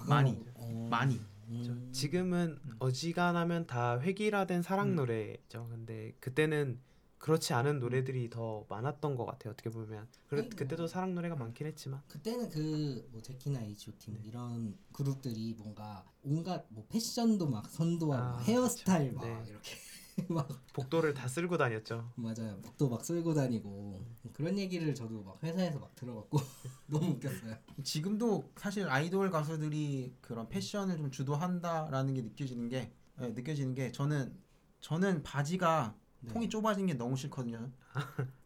[0.08, 0.88] 많이, 어.
[0.90, 1.20] 많이
[1.64, 1.88] 저 음.
[1.92, 2.76] 지금은 음.
[2.78, 4.96] 어지간하면 다 획일화된 사랑 음.
[4.96, 5.68] 노래죠.
[5.70, 6.78] 근데 그때는
[7.18, 9.52] 그렇지 않은 노래들이 더 많았던 것 같아요.
[9.52, 10.50] 어떻게 보면 그래, 뭐.
[10.56, 16.84] 그때도 사랑 노래가 많긴 했지만 그때는 그뭐 제키나 H.O.T 뭐 이런 그룹들이 뭔가 온갖 뭐
[16.88, 19.44] 패션도 막 선도하고 아, 막 헤어스타일 막 네.
[19.48, 19.76] 이렇게
[20.28, 22.12] 막 복도를 다 쓸고 다녔죠.
[22.16, 26.38] 맞아요 목도 막 쓸고 다니고 그런 얘기를 저도 막 회사에서 막 들어갖고
[26.86, 27.56] 너무 웃겼어요.
[27.82, 34.36] 지금도 사실 아이돌 가수들이 그런 패션을 좀 주도한다라는 게 느껴지는 게 예, 느껴지는 게 저는
[34.80, 36.32] 저는 바지가 네.
[36.32, 37.70] 통이 좁아진 게 너무 싫거든요.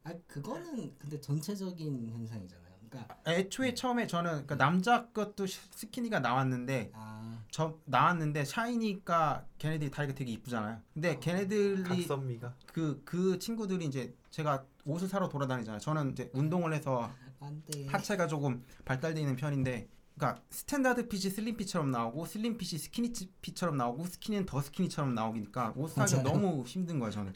[0.05, 2.66] 아 그거는 근데 전체적인 현상이잖아요.
[2.90, 7.16] 그러니까 애초에 처음에 저는 그러니까 남자 것도 시- 스키니가 나왔는데 아
[7.49, 10.79] 저 나왔는데 샤이니까 걔네들이 다리가 되게 이쁘잖아요.
[10.92, 15.81] 근데 걔네들이 각선미가 그그 친구들이 이제 제가 옷을 사러 돌아다니잖아요.
[15.81, 17.11] 저는 이제 운동을 해서.
[17.88, 23.77] 하체가 조금 발달돼 있는 편인데 그러니까 standard fit이 slim fit처럼 나오고 slim fit이 skinny fit처럼
[23.77, 26.29] 나오고 skinny는 더 skinny처럼 나오니까 옷 사기가 맞아요.
[26.40, 27.33] 너무 힘든 거예요 저는.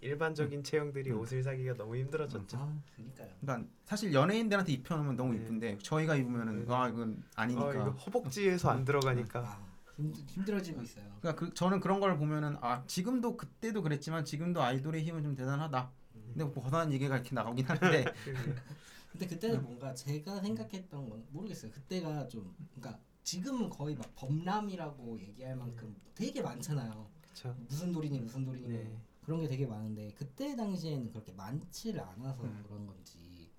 [0.00, 2.56] 일반적인 체형들이 옷을 사기가 너무 힘들어졌죠.
[2.56, 3.28] 아 그러니까요.
[3.40, 5.40] 그러니까 사실 연예인들한테 입혀놓으면 너무 네.
[5.40, 6.74] 이쁜데 저희가 입으면은 네.
[6.74, 7.66] 아 이건 아니니까.
[7.66, 11.04] 어, 이거 허벅지에서 안 들어가니까 아 힘들, 힘들어지고 있어요.
[11.20, 15.90] 그러니까 그, 저는 그런 걸 보면은 아 지금도 그때도 그랬지만 지금도 아이돌의 힘은 좀 대단하다.
[16.12, 18.04] 근데 뭐 벗어난 얘기가 이렇게 나오긴 하는데
[19.12, 21.72] 근데 그때는 뭔가 제가 생각했던 건 모르겠어요.
[21.72, 27.10] 그때가 좀 그러니까 지금은 거의 막 범람이라고 얘기할 만큼 되게 많잖아요.
[27.20, 27.56] 그렇죠.
[27.68, 28.96] 무슨 돌이니 무슨 돌이니 뭐 네.
[29.22, 32.62] 그런 게 되게 많은데 그때 당시에는 그렇게 많지를 않아서 음.
[32.66, 33.50] 그런 건지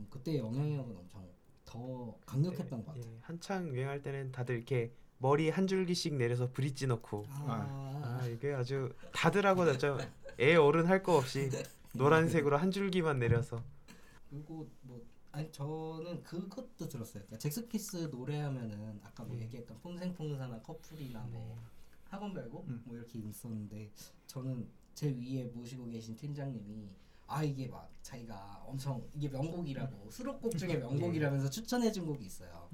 [0.00, 1.26] 음, 그때 영향력은 엄청
[1.64, 3.12] 더 강력했던 것 같아요.
[3.12, 8.52] 예, 한창 유행할 때는 다들 이렇게 머리 한 줄기씩 내려서 브릿지 넣고 아, 아 이게
[8.52, 9.98] 아주 다들 하고 났죠.
[10.38, 11.48] 애 어른 할 거 없이
[11.94, 13.62] 노란색으로 한 줄기만 내려서
[14.28, 15.00] 그리고 뭐
[15.32, 17.22] 아니 저는 그것도 들었어요.
[17.24, 19.42] 그러니까 잭스키스 노래하면은 아까 뭐 네.
[19.44, 21.58] 얘기했던 폼생폼사나 커플이나 뭐
[22.10, 22.82] 학원별곡 음.
[22.84, 23.90] 뭐 이렇게 있었는데
[24.26, 26.88] 저는 제 위에 모시고 계신 팀장님이
[27.26, 32.70] 아 이게 막 자기가 엄청 이게 명곡이라고 수록곡 중에 명곡이라면서 추천해준 곡이 있어요.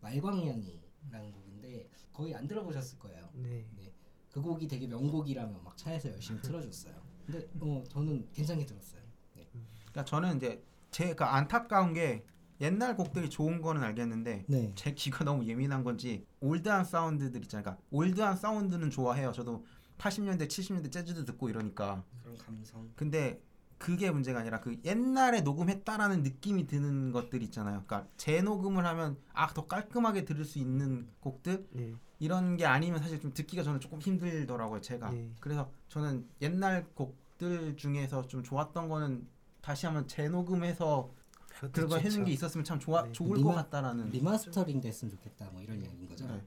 [0.00, 3.28] 말광량이라는 곡인데 거의 안 들어보셨을 거예요.
[3.34, 3.66] 네.
[3.76, 3.92] 네.
[4.32, 6.94] 그 곡이 되게 명곡이라면 막 차에서 열심히 틀어줬어요.
[7.26, 9.02] 근데 어 저는 괜찮게 들었어요.
[9.34, 9.46] 네.
[9.80, 12.24] 그러니까 저는 이제 제가 안타까운 게
[12.62, 14.72] 옛날 곡들이 좋은 거는 알겠는데 네.
[14.74, 17.64] 제 귀가 너무 예민한 건지 올드한 사운드들 있잖아요.
[17.64, 19.32] 그러니까 올드한 사운드는 좋아해요.
[19.32, 19.62] 저도
[19.98, 22.02] 80년대, 70년대 재즈도 듣고 이러니까.
[22.22, 22.90] 그런 감성.
[22.96, 23.40] 근데
[23.78, 27.82] 그게 문제가 아니라 그 옛날에 녹음했다라는 느낌이 드는 것들 있잖아요.
[27.86, 31.94] 그러니까 재녹음을 하면 아 더 깔끔하게 들을 수 있는 곡들 네.
[32.18, 34.80] 이런 게 아니면 사실 좀 듣기가 저는 조금 힘들더라고요.
[34.80, 35.10] 제가.
[35.10, 35.30] 네.
[35.40, 39.26] 그래서 저는 옛날 곡들 중에서 좀 좋았던 거는
[39.60, 41.10] 다시 한번 재녹음해서
[41.48, 42.24] 그것도 그런 거 해준 좋죠.
[42.24, 43.12] 게 있었으면 참 좋아 네.
[43.12, 44.08] 좋을 rema- 것 같다라는.
[44.10, 46.26] 리마스터링 됐으면 좋겠다 뭐 이런 얘기인 거죠.
[46.26, 46.42] 네.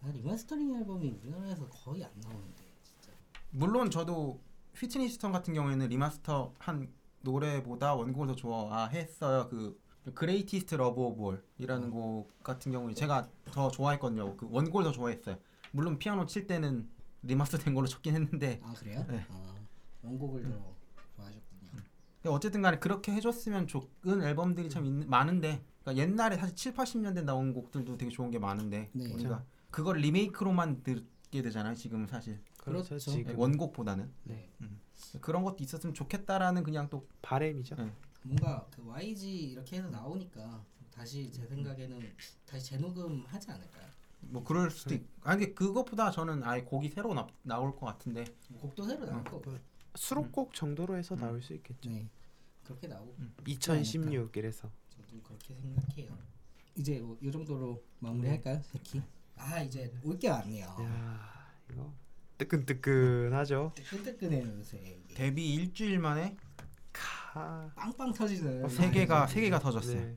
[0.00, 2.61] 아, 리마스터링 앨범이 우리나라에서 거의 안 나오는데.
[3.52, 4.40] 물론 저도
[4.74, 9.48] 휘트니 휴스턴 같은 경우에는 remaster 한 노래보다 원곡을 더 좋아했어요.
[9.48, 9.78] 그
[10.14, 11.22] Greatest Love of
[11.58, 14.36] All이라는 곡 같은 경우에 제가 더 좋아했거든요.
[14.36, 15.36] 그 원곡을 더 좋아했어요.
[15.70, 16.88] 물론 피아노 칠 때는
[17.22, 19.04] remaster 된 걸로 쳤긴 했는데 아 그래요?
[19.08, 19.24] 네.
[19.30, 19.54] 아,
[20.02, 20.74] 원곡을 더
[21.16, 21.70] 좋아하셨군요.
[21.70, 27.22] 근데 어쨌든 간에 그렇게 해줬으면 좋은 앨범들이 참 있는, 많은데 그러니까 옛날에 사실 7, 80년대
[27.22, 29.12] 나온 곡들도 되게 좋은 게 많은데 네.
[29.12, 30.82] 우리가 그걸 리메이크로만
[31.32, 31.74] 듣게 되잖아요.
[31.74, 32.90] 지금 사실 그렇죠.
[32.90, 33.10] 그렇죠.
[33.10, 34.50] 지금 원곡보다는 네.
[35.22, 37.74] 그런 것도 있었으면 좋겠다라는 그냥 또 바램이죠.
[37.76, 37.90] 네.
[38.22, 42.00] 뭔가 그 YG 이렇게 해서 나오니까 다시 제 생각에는
[42.46, 43.86] 다시 재녹음 하지 않을까요?
[44.20, 45.02] 뭐 그럴 수도 있.
[45.22, 48.24] 아니 근데 그것보다 저는 아예 곡이 새로 나, 나올 것 같은데.
[48.60, 49.56] 곡도 새로 나올 거고.
[49.94, 51.20] 수록곡 정도로 해서 음.
[51.20, 51.90] 나올 수 있겠죠.
[51.90, 52.08] 네.
[52.62, 53.16] 그렇게 나오고
[53.46, 56.16] 2016 이래서 저도 그렇게 생각해요.
[56.76, 59.02] 이제 뭐 이 정도로 마무리할까요, 새끼?
[59.44, 60.66] 아 이제 올게 왔네요.
[60.80, 61.92] 야 이거
[62.38, 63.72] 뜨끈뜨끈하죠.
[63.74, 64.78] 뜨끈뜨끈해요 요새.
[64.78, 65.14] 이게.
[65.14, 66.36] 데뷔 일주일 만에
[66.92, 67.70] 카.
[67.74, 68.68] 빵빵 터지는.
[68.68, 70.00] 세 개가 세 개가 터졌어요.
[70.00, 70.16] 네.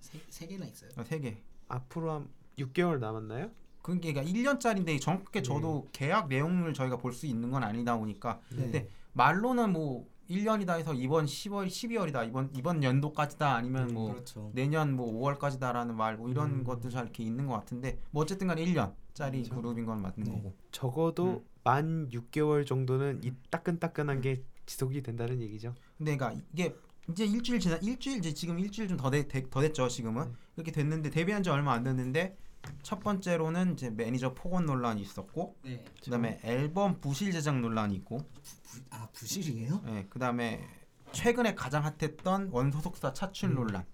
[0.00, 0.90] 세, 세 개나 있어요.
[0.96, 1.36] 어, 세 개.
[1.68, 3.50] 앞으로 한 6개월 남았나요?
[3.82, 8.56] 그게 그러니까 1년짜리인데 정확하게 저도 계약 내용을 저희가 볼 수 있는 건 아니다 보니까 네.
[8.56, 14.50] 근데 말로는 뭐 1년이다 해서 이번 10월 12월이다 이번 이번 연도까지다 아니면 뭐 그렇죠.
[14.54, 16.64] 내년 뭐 5월까지다라는 말 뭐 이런 음.
[16.64, 19.54] 것도 잘 이렇게 있는 것 같은데 뭐 어쨌든 간에 1년짜리 그렇죠.
[19.54, 20.30] 그룹인 건 맞는 네.
[20.32, 21.44] 거고 적어도 음.
[21.64, 25.74] 만 6개월 정도는 이 따끈따끈한 게 지속이 된다는 얘기죠.
[25.96, 26.74] 근데 그러니까 이게
[27.10, 29.10] 이제 일주일 지나 일주일 이제 지금 일주일 좀 더
[29.50, 30.32] 더 됐죠 지금은 네.
[30.56, 32.36] 이렇게 됐는데 데뷔한 지 얼마 안 됐는데
[32.82, 35.84] 첫 번째로는 이제 매니저 폭언 논란이 있었고 네.
[36.02, 39.82] 그다음에 앨범 부실 제작 논란이 있고 부, 아 부실이에요?
[39.88, 40.64] 예 그다음에
[41.12, 43.54] 최근에 가장 핫했던 원소속사 차출 음.
[43.56, 43.84] 논란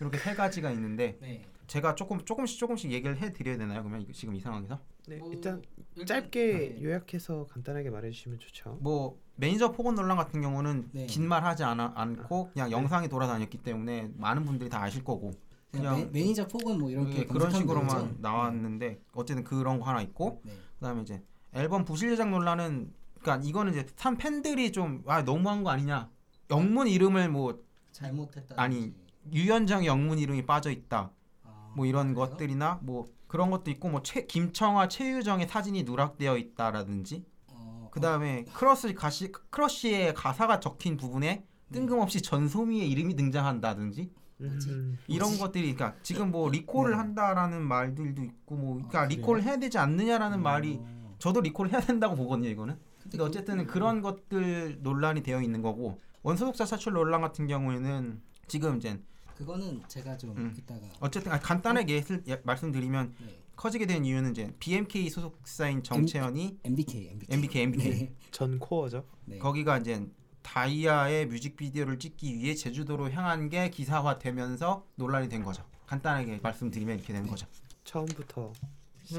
[0.00, 1.42] 이렇게 세 가지가 있는데 네.
[1.66, 5.62] 제가 조금 조금씩 조금씩 얘기를 해드려야 되나요 그러면 이거 지금 이 상황에서 네, 뭐, 일단
[5.96, 6.82] 일단- 짧게 네.
[6.82, 8.78] 요약해서 간단하게 말해주시면 좋죠.
[8.80, 11.06] 뭐 매니저 폭언 논란 같은 경우는 네.
[11.06, 12.76] 긴말 하지 않아, 않고 그냥 네.
[12.76, 15.32] 영상이 돌아다녔기 때문에 많은 분들이 다 아실 거고
[15.70, 18.16] 그냥 그냥 매, 매니저 폭언 뭐 이렇게 이게 그런 식으로만 되죠?
[18.20, 20.52] 나왔는데 어쨌든 그런 거 하나 있고 네.
[20.78, 25.70] 그다음에 이제 앨범 부실 제작 논란은 그러니까 이거는 이제 산 팬들이 좀 아 너무한 거
[25.70, 26.10] 아니냐
[26.50, 28.54] 영문 이름을 뭐 잘못했다.
[28.60, 28.92] 아니,
[29.32, 31.12] 유연정의 영문 이름이 빠져 있다
[31.44, 32.28] 아, 뭐 이런 그래요?
[32.30, 38.94] 것들이나 뭐 그런 것도 있고 뭐 최, 김청하 최유정의 사진이 누락되어 있다라든지 어, 그다음에 크러쉬
[38.94, 41.78] 가시 크러쉬의 가사가 적힌 부분에 네.
[41.78, 44.70] 뜬금없이 전소미의 이름이 등장한다든지 뭐지?
[44.70, 45.40] 음, 이런 뭐지?
[45.40, 46.96] 것들이 그러니까 지금 뭐 리콜을 네.
[46.96, 49.04] 한다라는 말들도 있고 뭐 그러니까 아?
[49.06, 50.40] 리콜을 해야 되지 않느냐라는 어.
[50.40, 50.80] 말이
[51.18, 56.00] 저도 리콜을 해야 된다고 보거든요 이거는 근데 그- 어쨌든 그런 것들 논란이 되어 있는 거고
[56.22, 58.98] 원소속사 차출 논란 같은 경우에는 지금 이제
[59.36, 60.54] 그거는 제가 좀 음.
[60.56, 63.38] 이따가 어쨌든 아, 간단하게 예슬- 예, 말씀드리면 네.
[63.56, 68.14] 커지게 된 이유는 이제 BMK 소속사인 정채연이 MBK MBK MBK MBK 네.
[68.30, 69.04] 전 코어죠.
[69.26, 69.38] 네.
[69.38, 70.06] 거기가 이제
[70.42, 75.64] 다이아의 뮤직비디오를 찍기 위해 제주도로 향한 게 기사화되면서 논란이 된 거죠.
[75.86, 77.30] 간단하게 말씀드리면 이렇게 된 네.
[77.30, 77.46] 거죠.
[77.84, 78.52] 처음부터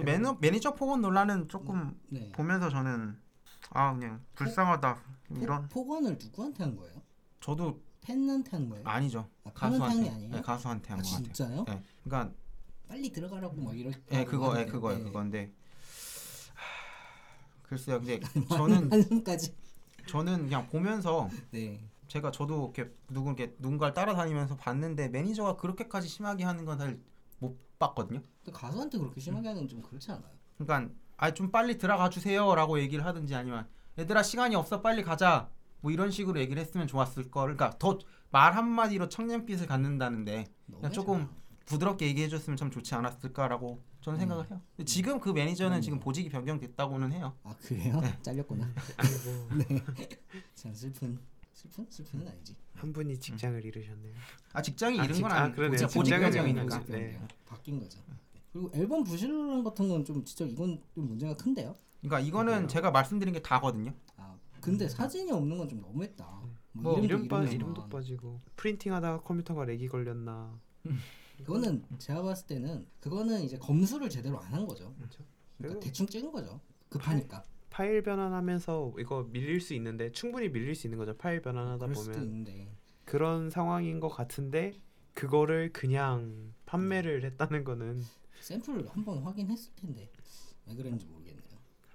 [0.03, 2.31] 매너, 매니저 폭언 논란은 조금 네.
[2.31, 3.17] 보면서 저는
[3.71, 4.97] 아 그냥 불쌍하다
[5.41, 7.01] 이런 폭, 폭언을 누구한테 한 거예요?
[7.41, 8.87] 저도 팬한테 한 거예요?
[8.87, 10.31] 아니죠 아, 한게 가수한테 아니에요?
[10.31, 11.33] 네, 가수한테 아한것 같아요.
[11.33, 11.65] 진짜요?
[11.67, 12.33] 네, 그러니까
[12.87, 14.71] 빨리 들어가라고 막 이럴 예 그거 예 네.
[15.03, 15.51] 그건데
[16.53, 19.53] 하, 글쎄요 근데 저는 한숨까지
[20.07, 21.79] 저는 그냥 보면서 네.
[22.07, 27.01] 제가 저도 이렇게 누구 이렇게 누군가를 따라다니면서 봤는데 매니저가 그렇게까지 심하게 하는 건 사실
[27.39, 28.21] 못 봤거든요.
[28.43, 30.31] 또 가수한테 그렇게 심하게 하는 건 좀 그렇지 않아요?
[30.57, 35.49] 그러니까 아좀 빨리 들어가 주세요라고 얘기를 하든지 아니면 얘들아 시간이 없어 빨리 가자
[35.81, 37.55] 뭐 이런 식으로 얘기를 했으면 좋았을 걸.
[37.55, 37.99] 그러니까 더
[38.33, 40.45] 말 한마디로 청년빛을 갖는다는데
[40.93, 41.27] 조금
[41.71, 44.19] 부드럽게 얘기해 줬으면 참 좋지 않았을까라고 저는 음.
[44.19, 44.61] 생각을 해요.
[44.75, 45.81] 근데 지금 그 매니저는 음.
[45.81, 47.33] 지금 보직이 변경됐다고는 해요.
[47.43, 47.99] 아 그래요?
[48.01, 48.17] 네.
[48.21, 48.69] 잘렸구나.
[48.97, 49.47] 아이고
[50.55, 51.17] 참 슬픈
[51.53, 52.55] 슬픈 슬픈은 아니지.
[52.73, 54.13] 한 분이 직장을 잃으셨네요.
[54.53, 55.79] 아 직장이 아, 잃은 직- 건 아, 아니고 그러네요.
[55.81, 56.85] 보직 보직 변경이니까.
[56.87, 57.19] 네.
[57.45, 57.99] 바뀐 거죠.
[58.51, 61.75] 그리고 앨범 부실론 같은 건 좀 진짜 이건 좀 문제가 큰데요.
[62.01, 62.67] 그러니까 이거는 그래요?
[62.67, 63.93] 제가 말씀드린 게 다거든요.
[64.17, 66.41] 아 근데 사진이 없는 건 좀 너무했다.
[66.73, 67.53] 뭐 이름 빠 이름이지만.
[67.71, 70.57] 이름도 빠지고 프린팅하다가 컴퓨터가 렉이 걸렸나
[71.43, 74.93] 그거는 제가 봤을 때는 그거는 이제 검수를 제대로 안 한 거죠.
[74.95, 75.23] 그렇죠.
[75.57, 76.59] 그러니까 대충 찍은 거죠.
[76.89, 77.43] 급하니까.
[77.69, 81.15] 파일 변환하면서 이거 밀릴 수 있는데 충분히 밀릴 수 있는 거죠.
[81.17, 82.69] 파일 변환하다 그럴 수도 보면 있는데
[83.05, 84.73] 그런 상황인 것 같은데
[85.13, 88.03] 그거를 그냥 판매를 했다는 거는
[88.41, 90.09] 샘플 한번 확인했을 텐데
[90.67, 91.43] 왜 그랬는지 모르겠네요.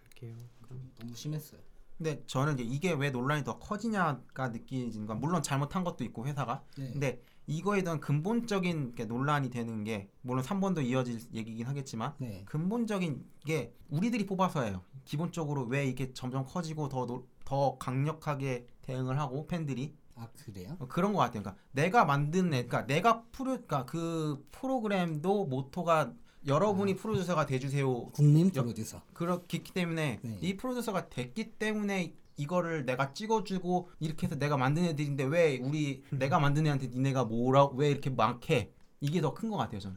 [0.05, 0.35] 할게요.
[0.63, 1.61] 그럼 너무 심했어요.
[1.99, 6.63] 근데 저는 이제 이게 왜 논란이 더 커지냐가 느끼지는 건 물론 잘못한 것도 있고 회사가
[6.79, 6.93] 네.
[6.93, 12.43] 근데 이거에 대한 근본적인 게 논란이 되는 게 물론 3번도 이어질 얘기긴 하겠지만 네.
[12.47, 14.83] 근본적인 게 우리들이 뽑아서예요.
[15.05, 20.77] 기본적으로 왜 이게 점점 커지고 더, 노- 더 강력하게 대응을 하고 팬들이 아 그래요?
[20.81, 21.43] 어, 그런 것 같아요.
[21.43, 26.13] 그러니까 내가 만든 애, 그러니까 내가 프로, 그러니까 그 프로그램도 모토가
[26.47, 28.07] 여러분이 프로듀서가 돼주세요.
[28.13, 29.03] 국민 여- 프로듀서.
[29.13, 30.39] 그렇기 때문에 네.
[30.41, 36.39] 이 프로듀서가 됐기 때문에 이거를 내가 찍어주고 이렇게 해서 내가 만든 애들인데 왜 우리 내가
[36.39, 38.71] 만든 애한테 니네가 뭐라 왜 이렇게 막해?
[39.01, 39.97] 이게 더 큰 것 같아요 저는.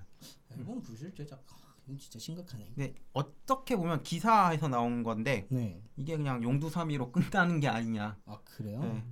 [0.58, 1.44] 앨범 부실 제작.
[1.50, 2.72] 아, 이건 진짜 심각하네.
[2.76, 5.82] 근데 어떻게 보면 기사에서 나온 건데 네.
[5.96, 8.18] 이게 그냥 용두사미로 끝나는 게 아니냐.
[8.26, 8.80] 아 그래요?
[8.82, 9.04] 네.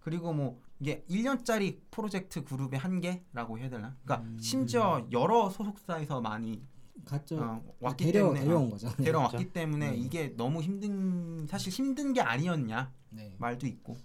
[0.00, 3.96] 그리고 뭐 이게 1년짜리 프로젝트 그룹의 한계라고 해야 되나?
[4.04, 4.38] 그러니까 음.
[4.38, 6.62] 심지어 여러 소속사에서 많이
[7.04, 7.38] 갔죠.
[7.40, 8.96] 어, 왔기 데려 때문에 데려온 어, 거죠.
[8.96, 9.96] 데려왔기 때문에 네.
[9.96, 13.34] 이게 너무 힘든 사실 힘든 게 아니었냐 네.
[13.38, 13.96] 말도 있고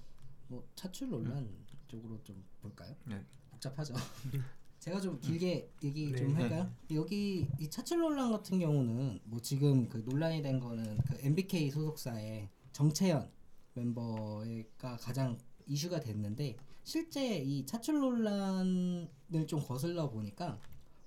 [0.47, 1.47] 뭐 차출 논란
[1.87, 2.95] 쪽으로 좀 볼까요?
[3.05, 3.23] 네.
[3.51, 3.93] 복잡하죠.
[4.79, 6.17] 제가 좀 길게 얘기 네.
[6.17, 6.71] 좀 할까요?
[6.91, 12.49] 여기 이 차출 논란 같은 경우는 뭐 지금 그 논란이 된 거는 그 MBK 소속사의
[12.71, 13.29] 정채연
[13.73, 20.59] 멤버가 가장 이슈가 됐는데 실제 이 차출 논란을 좀 거슬러 보니까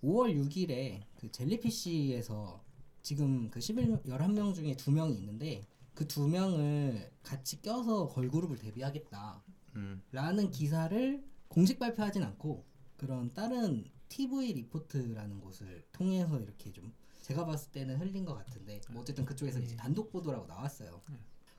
[0.02, 2.62] 5월 6일에 그 젤리피쉬에서
[3.02, 9.42] 지금 그 11, 11명 중에 두 명이 있는데 그두 명을 같이 껴서 걸그룹을 데뷔하겠다.
[9.76, 10.02] 음.
[10.12, 12.64] 라는 기사를 공식 발표하진 않고
[12.96, 19.02] 그런 다른 TV 리포트라는 곳을 통해서 이렇게 좀 제가 봤을 때는 흘린 것 같은데 뭐
[19.02, 21.02] 어쨌든 그쪽에서 이제 단독 보도라고 나왔어요.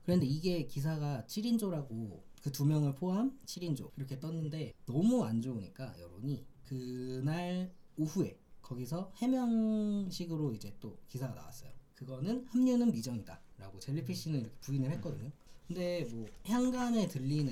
[0.04, 6.46] 그런데 이게 기사가 7인조라고 그 두 명을 포함 7인조 이렇게 떴는데 너무 안 좋으니까 여론이
[6.68, 11.72] 그날 오후에 거기서 해명식으로 이제 또 기사가 나왔어요.
[11.96, 15.32] 그거는 합류는 미정이다라고 젤리피쉬는 이렇게 부인을 했거든요.
[15.68, 17.50] 근데 뭐 향간에 들리는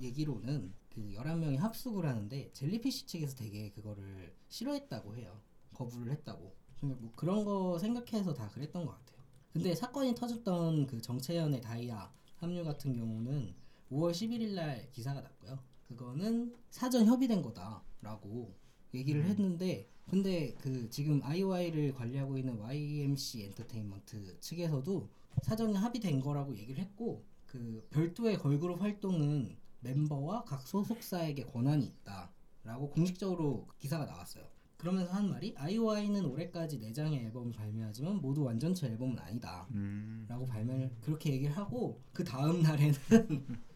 [0.00, 5.40] 얘기로는 그 11명이 합숙을 하는데 젤리피쉬 측에서 되게 그거를 싫어했다고 해요.
[5.74, 6.54] 거부를 했다고.
[6.80, 9.18] 근데 뭐 그런 거 생각해서 다 그랬던 것 같아요.
[9.52, 13.54] 근데 사건이 터졌던 그 정채연의 다이아 합류 같은 경우는
[13.90, 15.58] 5월 11일 날 기사가 났고요.
[15.84, 18.54] 그거는 사전 협의된 거다라고
[18.96, 25.08] 얘기를 했는데 근데 그 지금 IOI를 관리하고 있는 YMC 엔터테인먼트 측에서도
[25.42, 33.68] 사전에 합의된 거라고 얘기를 했고 그 별도의 걸그룹 활동은 멤버와 각 소속사에게 권한이 있다라고 공식적으로
[33.78, 34.44] 기사가 나왔어요.
[34.76, 39.66] 그러면서 한 말이 IOI는 올해까지 4장의 앨범을 발매하지만 모두 완전체 앨범은 아니다.
[39.72, 40.26] 음.
[40.28, 42.94] 라고 발매를 그렇게 얘기를 하고 그 다음 날에는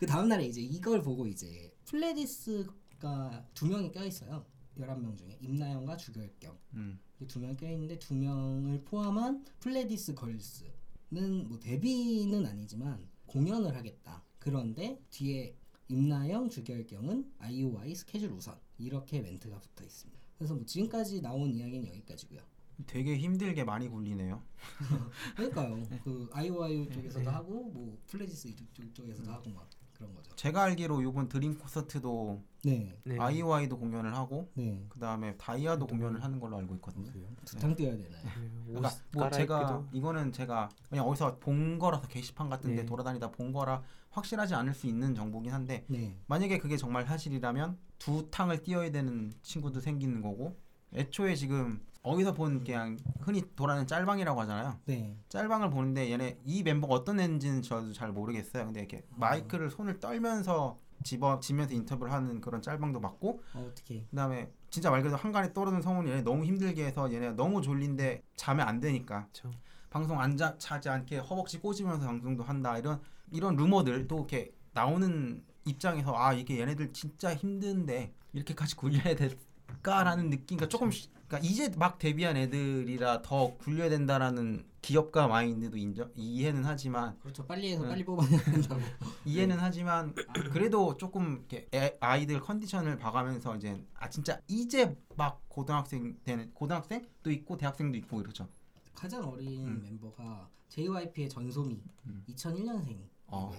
[0.00, 4.44] 그 다음 날에 이제 이걸 보고 이제 플레디스가 두 명이 껴 있어요.
[4.78, 6.98] 11명 중에 임나영과 주결경 음.
[7.26, 14.22] 두명 껴 있는데 두 명을 포함한 플레디스 걸스는 뭐 데뷔는 아니지만 공연을 하겠다.
[14.38, 15.56] 그런데 뒤에
[15.88, 20.18] 임나영, 주결경은 IOI 스케줄 우선 이렇게 멘트가 붙어 있습니다.
[20.36, 22.40] 그래서 뭐 지금까지 나온 이야기는 여기까지고요.
[22.86, 24.40] 되게 힘들게 많이 굴리네요.
[25.36, 25.82] 그러니까요.
[26.04, 30.34] 그 아이오아이 쪽에서도 하고 뭐 플레디스 이쪽 쪽- 쪽에서도 하고 막 그런 거죠.
[30.36, 32.96] 제가 알기로 이번 드림 콘서트도 네.
[33.04, 33.16] 네.
[33.18, 34.84] 아이오아이도 공연을 하고 네.
[34.88, 37.10] 그 다음에 다이아도 공연을 하는 걸로 알고 있거든요.
[37.10, 37.26] 그래요?
[37.44, 38.22] 두탕 뛰어야 되나요?
[38.66, 42.86] 네, 옷 그러니까 뭐 제가 이거는 제가 그냥 어디서 본 거라서 게시판 같은데 네.
[42.86, 46.16] 돌아다니다 본 거라 확실하지 않을 수 있는 정보긴 한데 네.
[46.26, 50.56] 만약에 그게 정말 사실이라면 두 탕을 뛰어야 되는 친구도 생기는 거고
[50.94, 54.78] 애초에 지금 어디서 본 그냥 흔히 돌아다니는 짤방이라고 하잖아요.
[54.86, 55.16] 네.
[55.28, 58.64] 짤방을 보는데 얘네 이 멤버가 어떤 애인지는 저도 잘 모르겠어요.
[58.66, 64.04] 근데 이렇게 마이크를 손을 떨면서 집어 지면서 인터뷰를 하는 그런 짤방도 봤고 어, 어떻게?
[64.10, 68.66] 그다음에 진짜 말 그대로 한간에 떨어진 성훈이 얘네 너무 힘들게 해서 얘네 너무 졸린데 자면
[68.68, 69.50] 안 되니까 그렇죠.
[69.90, 73.00] 방송 안 자, 자지 않게 허벅지 꼬집으면서 방송도 한다 이런
[73.32, 80.68] 이런 루머들도 이렇게 나오는 입장에서 아 이게 얘네들 진짜 힘든데 이렇게까지 굴려야 될까라는 느낌 그러니까
[80.68, 87.18] 조금 쉬- 그러니까 이제 막 데뷔한 애들이라 더 굴려야 된다라는 기업가 마인드도 인정 이해는 하지만
[87.20, 87.46] 그렇죠.
[87.46, 87.90] 빨리 해서 네.
[87.90, 88.80] 빨리 뽑아내야 된다고.
[89.26, 90.14] 이해는 하지만
[90.52, 97.30] 그래도 조금 이렇게 애, 아이들 컨디션을 봐가면서 이제 아 진짜 이제 막 고등학생 되는 고등학생도
[97.30, 98.48] 있고 대학생도 있고 이렇죠.
[98.94, 99.82] 가장 어린 음.
[99.82, 102.24] 멤버가 JYP의 전소미 음.
[102.30, 103.08] 2001년생이고요.
[103.26, 103.52] 어,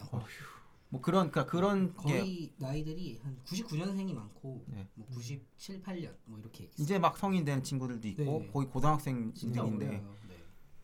[0.89, 4.87] 뭐 그런 그러니까 그런 게 거의 나이들이 한 99년생이 많고 네.
[4.95, 6.83] 뭐 97, 8년 뭐 이렇게 있어요.
[6.83, 8.49] 이제 막 성인 된 친구들도 있고 네.
[8.51, 9.87] 거의 고등학생들인데.
[9.87, 10.03] 네.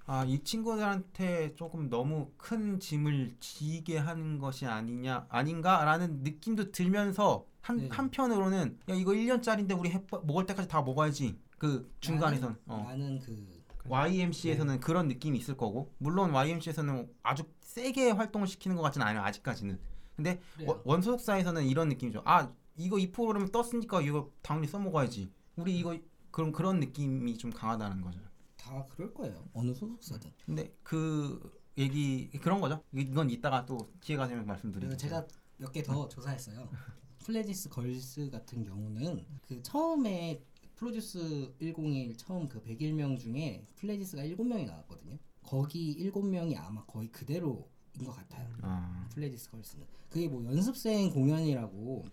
[0.07, 7.89] 아이 친구들한테 조금 너무 큰 짐을 지게 하는 것이 아니냐 아닌가라는 느낌도 들면서 한 네.
[7.91, 12.83] 한편으로는 야 이거 1년짜리인데 우리 해 먹을 때까지 다 먹어야지 그 중간에선 어.
[12.87, 19.07] 나는 그 YMC에서는 그런 느낌이 있을 거고 물론 YMC에서는 아주 세게 활동을 시키는 것 같지는
[19.07, 19.79] 않아요 아직까지는
[20.15, 20.69] 근데 그래요.
[20.69, 25.97] 원- 원소속사에서는 이런 느낌이죠 아 이거 이 프로그램 떴으니까 이거 당연히 써먹어야지 우리 이거
[26.31, 28.19] 그런 그런 느낌이 좀 강하다는 거죠
[28.57, 29.47] 다 그럴 거예요.
[29.53, 30.31] 어느 소속사든.
[30.45, 31.39] 근데 그
[31.77, 36.67] 얘기 그런 거죠 이건 이따가 또 기회가 되면 그리고 말씀드리고 제가 몇 개 더 조사했어요.
[37.19, 40.41] 플레디스 걸스 같은 경우는 그 처음에
[40.75, 45.17] 프로듀스 101 처음 그 101명 중에 플레디스가 7명이 나왔거든요.
[45.43, 47.63] 거기 7명이 아마 거의 그대로인
[48.03, 48.49] 것 같아요.
[48.61, 52.05] 아, 플레디스 걸스는 그게 뭐 연습생 공연이라고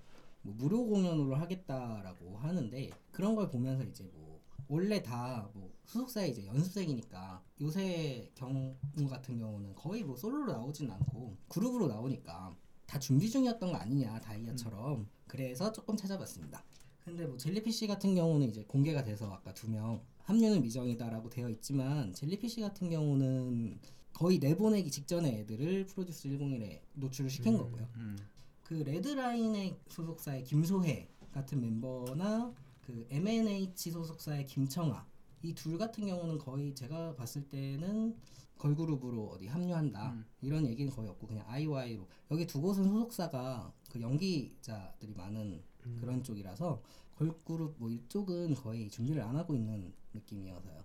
[0.43, 6.47] 뭐 무료 공연으로 하겠다라고 하는데 그런 걸 보면서 이제 뭐 원래 다 뭐 소속사에 이제
[6.47, 8.75] 연습생이니까 요새 경우
[9.11, 12.57] 같은 경우는 거의 뭐 솔로로 나오진 않고 그룹으로 나오니까
[12.87, 16.65] 다 준비 중이었던 거 아니냐 다이아처럼 그래서 조금 찾아봤습니다.
[17.05, 22.13] 근데 뭐 젤리피쉬 같은 경우는 이제 공개가 돼서 아까 두 명 합류는 미정이다라고 되어 있지만
[22.15, 23.81] 젤리피쉬 같은 경우는
[24.23, 27.89] 거의 내보내기 직전에 애들을 프로듀스 101에 노출을 시킨 거고요.
[27.97, 28.17] 음.
[28.63, 32.55] 그 레드라인의 소속사의 김소혜 같은 멤버나
[32.87, 35.05] 그 MNH 소속사의 김청아
[35.43, 38.17] 이 둘 같은 경우는 거의 제가 봤을 때는
[38.59, 40.25] 걸그룹으로 어디 합류한다 음.
[40.41, 45.97] 이런 얘기는 거의 없고 그냥 IY로 여기 두 곳은 소속사가 그 연기자들이 많은 음.
[46.01, 46.81] 그런 쪽이라서
[47.17, 50.81] 걸그룹 뭐 이쪽은 거의 준비를 안 하고 있는 느낌이어서요.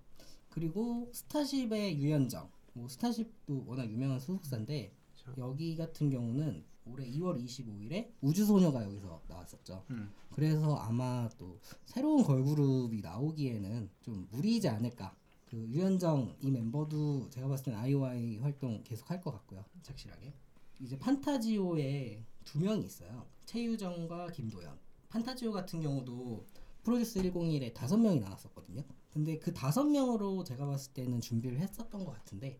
[0.49, 5.41] 그리고 스타쉽의 유현정, 뭐 스타쉽도 워낙 유명한 소속사인데 그렇죠.
[5.41, 9.83] 여기 같은 경우는 올해 2월 25일에 우주소녀가 여기서 나왔었죠.
[9.89, 10.09] 음.
[10.31, 15.15] 그래서 아마 또 새로운 걸그룹이 나오기에는 좀 무리이지 않을까.
[15.49, 19.65] 그 유현정 이 멤버도 제가 봤을 땐 아이오아이 활동 계속 할 것 같고요.
[19.81, 20.33] 착실하게.
[20.79, 23.25] 이제 판타지오에 두 명이 있어요.
[23.45, 24.77] 최유정과 김도연.
[25.09, 26.45] 판타지오 같은 경우도
[26.83, 28.83] 프로듀스 101에 다섯 명이 나왔었거든요.
[29.11, 32.59] 근데 그 다섯 명으로 제가 봤을 때는 준비를 했었던 것 같은데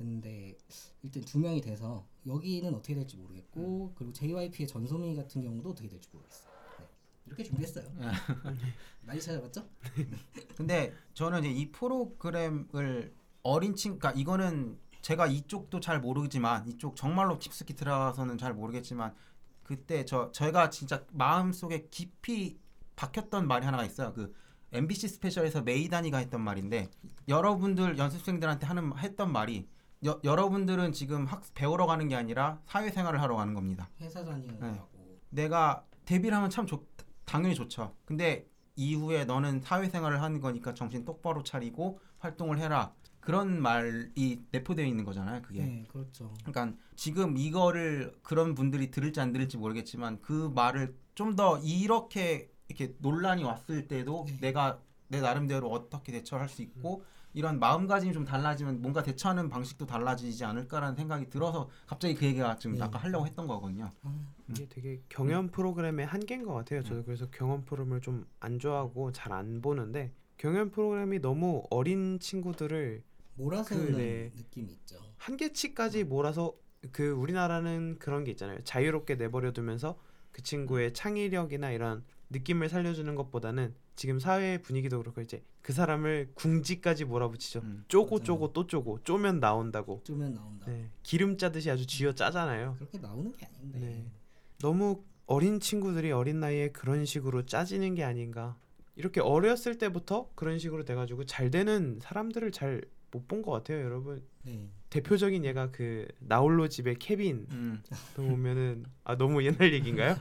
[0.00, 0.56] 근데
[1.02, 6.08] 일단 두 명이 돼서 여기는 어떻게 될지 모르겠고 그리고 JYP의 전소미 같은 경우도 어떻게 될지
[6.10, 6.50] 모르겠어요.
[6.78, 6.86] 네.
[7.26, 7.84] 이렇게 준비했어요.
[9.04, 9.62] 많이 찾아봤죠?
[10.56, 17.38] 근데 저는 이제 이 프로그램을 어린 친, 그러니까 이거는 제가 이쪽도 잘 모르지만 이쪽 정말로
[17.38, 19.14] 깊숙이 들어가서는 잘 모르겠지만
[19.62, 22.58] 그때 저 저희가 진짜 마음 속에 깊이
[22.96, 24.14] 박혔던 말이 하나가 있어요.
[24.14, 24.34] 그
[24.72, 26.88] MBC 스페셜에서 메이다니가 했던 말인데
[27.28, 29.68] 여러분들 연습생들한테 하는 했던 말이
[30.04, 33.90] 여, 여러분들은 지금 학 배우러 가는 게 아니라 사회생활을 하러 가는 겁니다.
[34.00, 34.88] 회사 다니느라고
[35.30, 36.86] 내가 데뷔를 하면 참 좋,
[37.24, 37.94] 당연히 좋죠.
[38.04, 42.94] 근데 이후에 너는 사회생활을 하는 거니까 정신 똑바로 차리고 활동을 해라.
[43.20, 45.42] 그런 말이 내포되어 있는 거잖아요.
[45.42, 45.60] 그게.
[45.62, 46.32] 네, 그렇죠.
[46.42, 52.94] 그러니까 지금 이거를 그런 분들이 들을지 안 들을지 모르겠지만 그 말을 좀 더 이렇게 이렇게
[52.98, 54.38] 논란이 왔을 때도 네.
[54.40, 60.44] 내가 내 나름대로 어떻게 대처할 수 있고 이런 마음가짐이 좀 달라지면 뭔가 대처하는 방식도 달라지지
[60.44, 62.82] 않을까라는 생각이 들어서 갑자기 그 얘기가 지금 네.
[62.82, 63.88] 아까 하려고 했던 거거든요.
[64.02, 64.12] 아,
[64.48, 66.82] 이게 되게 경연 프로그램의 한계인 것 같아요.
[66.82, 73.02] 저도 그래서 경연 프로그램을 좀 안 좋아하고 잘 안 보는데 경연 프로그램이 너무 어린 친구들을
[73.34, 74.30] 몰아세우는 그, 네.
[74.36, 74.96] 느낌이 있죠.
[75.18, 76.52] 한계치까지 몰아서
[76.92, 78.58] 그 우리나라는 그런 게 있잖아요.
[78.64, 79.98] 자유롭게 내버려 두면서
[80.32, 87.04] 그 친구의 창의력이나 이런 느낌을 살려주는 것보다는 지금 사회 분위기도 그렇고 이제 그 사람을 궁지까지
[87.04, 87.60] 몰아붙이죠.
[87.60, 87.84] 음.
[87.86, 88.24] 쪼고 맞아요.
[88.24, 90.00] 쪼고 또 쪼고 쪼면 나온다고.
[90.04, 90.64] 쪼면 나온다.
[90.70, 92.76] 네, 기름 짜듯이 아주 쥐어 짜잖아요.
[92.78, 93.78] 그렇게 나오는 게 아닌데.
[93.78, 94.10] 네.
[94.58, 98.56] 너무 어린 친구들이 어린 나이에 그런 식으로 짜지는 게 아닌가.
[98.96, 102.80] 이렇게 어렸을 때부터 그런 식으로 돼가지고 잘 되는 사람들을 잘
[103.12, 104.22] 못 본 것 같아요, 여러분.
[104.42, 104.68] 네.
[104.88, 107.82] 대표적인 예가 그 나홀로 집의 케빈 음.
[108.16, 110.16] 또 보면은 아 너무 옛날 얘기인가요?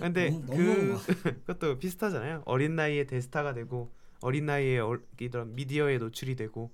[0.00, 0.98] 근데 너무- 그 너무
[1.46, 2.42] 그것도 비슷하잖아요.
[2.46, 3.90] 어린 나이에 대스타가 되고
[4.20, 6.70] 어린 나이에 어, 이런 미디어에 노출이 되고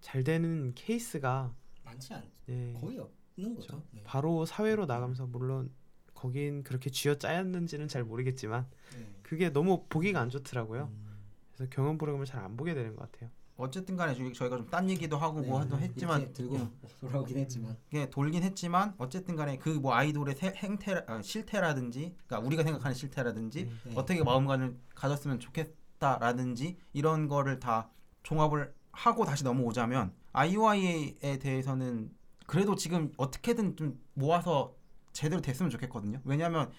[0.00, 2.22] 잘 되는 케이스가 많지 않.
[2.48, 3.82] 예, 거의 없는 거죠.
[3.92, 4.02] 네.
[4.04, 5.70] 바로 사회로 나가면서 물론
[6.14, 8.66] 거긴 그렇게 쥐어 짜였는지는 잘 모르겠지만
[8.96, 9.06] 네.
[9.22, 10.90] 그게 너무 보기가 안 좋더라고요.
[10.92, 11.12] 음.
[11.54, 13.30] 그래서 경험 프로그램을 잘 안 보게 되는 것 같아요.
[13.56, 15.84] 어쨌든 간에 저희- 저희가 좀 딴 얘기도 하고 네, 뭐도 네.
[15.84, 16.58] 했지만 들고
[17.00, 22.46] 돌아오긴 했지만 이게 돌긴 했지만 어쨌든 간에 그 뭐 아이돌의 세- 행태 어, 실태라든지 그러니까
[22.46, 23.92] 우리가 생각하는 실태라든지 네.
[23.94, 27.90] 어떻게 마음가짐을 가졌으면 좋겠다라든지 이런 거를 다
[28.22, 32.10] 종합을 하고 다시 넘어오자면 아이오아이에 대해서는
[32.46, 34.74] 그래도 지금 어떻게든 좀 모아서
[35.12, 36.20] 제대로 됐으면 좋겠거든요.
[36.24, 36.70] 왜냐하면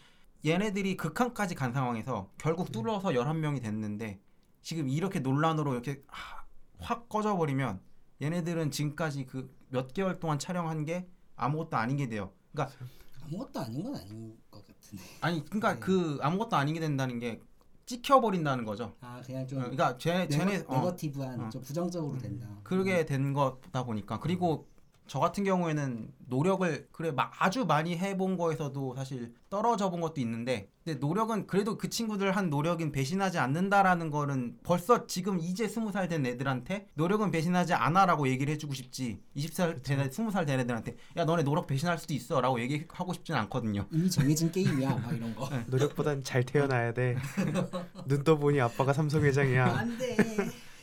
[0.46, 4.20] 얘네들이 극한까지 간 상황에서 결국 뚫어서 11명이 됐는데
[4.62, 6.43] 지금 이렇게 논란으로 이렇게 하-
[6.84, 7.80] 확 꺼져버리면
[8.22, 12.32] 얘네들은 지금까지 그 몇 개월 동안 촬영한 게 아무것도 아닌 게 돼요.
[12.52, 12.78] 그러니까
[13.26, 15.04] 아무것도 아닌 건 아닌 것 같은데.
[15.20, 15.80] 아니 그러니까 네.
[15.80, 17.42] 그 아무것도 아니게 된다는 게
[17.88, 18.96] 찍혀버린다는 거죠.
[19.02, 21.50] 아 그냥 좀 그러니까 쟤네 쟤네 네거, 어, 네거티브한 어.
[21.50, 22.48] 좀 부정적으로 된다.
[22.64, 24.68] 그러게 된 거다 보니까 그리고
[25.08, 30.70] 저 같은 경우에는 노력을 그래 막 아주 많이 해본 거에서도 사실 떨어져 본 것도 있는데
[30.84, 36.08] 근데 노력은 그래도 그 친구들 한 노력은 배신하지 않는다라는 거는 벌써 지금 이제 스무 살
[36.08, 41.26] 된 애들한테 노력은 배신하지 않아라고 얘기를 해주고 싶지 20살 된 애, 20살 된 애들한테 야
[41.26, 45.50] 너네 노력 배신할 수도 있어라고 얘기하고 싶진 않거든요 이미 정해진 게임이야 막 이런 거.
[45.68, 47.16] 노력보단 잘 태어나야 돼.
[48.08, 49.66] 눈 떠보니 아빠가 삼성 회장이야.
[49.66, 50.18] 안 돼.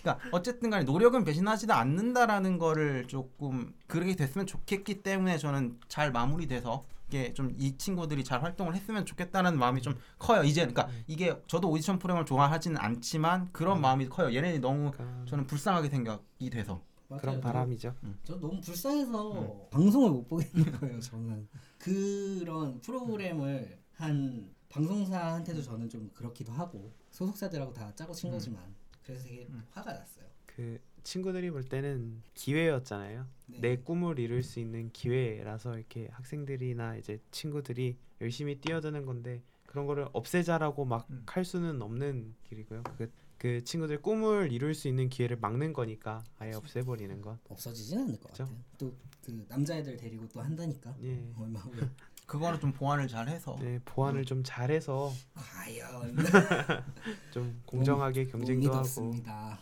[0.03, 6.84] 그러니까 어쨌든 간에 노력은 배신하지도 않는다라는 거를 조금 그렇게 됐으면 좋겠기 때문에 저는 잘 마무리돼서
[7.09, 10.44] 이게 좀 이 친구들이 잘 활동을 했으면 좋겠다는 마음이 좀 커요.
[10.44, 14.34] 이제 그러니까 이게 저도 오디션 프로그램을 좋아하지는 않지만 그런 마음이 커요.
[14.34, 16.80] 얘네들이 너무 그러니까 저는 불쌍하게 생각이 돼서
[17.18, 17.94] 그런 바람이죠.
[18.22, 19.70] 저 너무 불쌍해서 음.
[19.70, 21.01] 방송을 못 보겠는 거예요.
[21.01, 21.48] 저는
[21.78, 28.34] 그런 프로그램을 한 방송사한테도 저는 좀 그렇기도 하고 소속사들하고 다 짜고 친 음.
[28.34, 28.62] 거지만
[29.05, 29.62] 그래서 되게 음.
[29.70, 30.26] 화가 났어요.
[30.46, 33.26] 그 친구들이 볼 때는 기회였잖아요.
[33.46, 33.61] 네.
[33.61, 40.09] 내 꿈을 이룰 수 있는 기회라서 이렇게 학생들이나 이제 친구들이 열심히 뛰어드는 건데 그런 거를
[40.12, 41.24] 없애자라고 막 음.
[41.26, 42.82] 할 수는 없는 길이고요.
[42.98, 47.38] 그, 그 친구들 꿈을 이룰 수 있는 기회를 막는 거니까 아예 없애버리는 건.
[47.48, 48.44] 없어지진 않을 것 그쵸?
[48.44, 48.59] 같아요.
[48.78, 50.96] 또 그 남자애들 데리고 또 한다니까.
[51.03, 51.32] 예.
[51.36, 51.88] 얼마 후에
[52.30, 53.80] 그거는 좀 보완을 잘 해서 네, 음.
[53.84, 56.16] 보완을 좀 잘해서 과연
[57.34, 59.58] 좀 공정하게 경쟁도 못 하고 믿었습니다.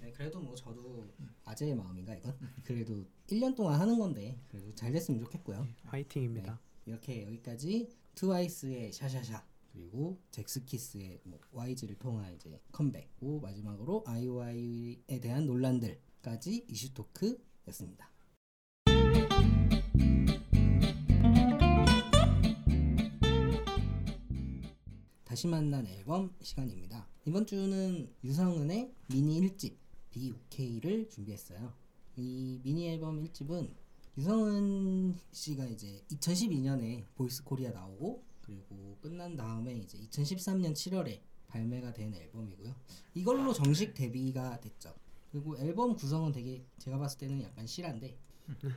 [0.00, 1.06] 네, 그래도 뭐 저도
[1.44, 5.68] 아재의 마음인가 이건 그래도 1년 동안 하는 건데 그래도 잘 됐으면 좋겠고요.
[5.84, 6.58] 화이팅입니다.
[6.86, 15.44] 이렇게 여기까지 트와이스의 샤샤샤 그리고 잭스키스의 뭐 YG를 통한 이제 컴백 고 마지막으로 아이오아이에 대한
[15.44, 18.15] 논란들까지 이슈 토크였습니다.
[25.36, 27.06] 다시 만난 앨범 시간입니다.
[27.26, 29.74] 이번 주는 유성은의 미니 1집
[30.10, 31.74] Be OK를 준비했어요.
[32.16, 33.68] 이 미니 앨범 1집은
[34.16, 42.14] 유성은 씨가 이제 2012년에 보이스 코리아 나오고 그리고 끝난 다음에 이제 2013년 7월에 발매가 된
[42.14, 42.74] 앨범이고요.
[43.12, 44.94] 이걸로 정식 데뷔가 됐죠.
[45.30, 48.16] 그리고 앨범 구성은 되게 제가 봤을 때는 약간 실한데
[48.58, 48.74] 그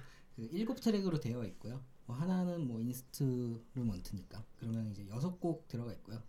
[0.51, 1.81] 일곱 트랙으로 되어 있고요.
[2.05, 6.21] 뭐 하나는 뭐 instrument니까 그러면 이제 여섯 곡 들어가 있고요.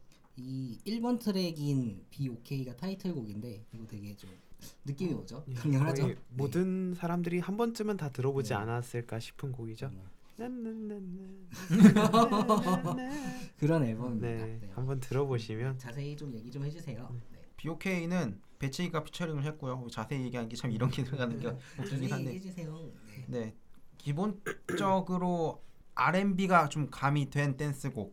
[0.42, 4.30] 이 1번 트랙인 BOK가 타이틀곡인데 이거 되게 좀
[4.84, 5.44] 느낌이 오죠?
[5.48, 6.02] 예, 강렬하죠?
[6.02, 8.54] 거의 모든 사람들이 한 번쯤은 다 들어보지 네.
[8.56, 9.86] 않았을까 싶은 곡이죠.
[9.86, 10.02] 음,
[10.36, 11.00] 나나나나.
[13.58, 14.26] 그런 앨범입니다.
[14.26, 14.70] 네, 네.
[14.74, 17.08] 한번 들어보시면 자세히 좀 얘기 좀 해주세요.
[17.32, 17.38] 네.
[17.56, 19.86] BOK는 배치기가 피처링을 했고요.
[19.90, 22.38] 자세히 얘기하는 게 참 이런 게 들어가는 게 웃기긴 한데.
[22.40, 23.24] 네.
[23.28, 23.54] 네
[23.98, 25.62] 기본적으로
[25.94, 28.12] R&B가 좀 가미된 댄스곡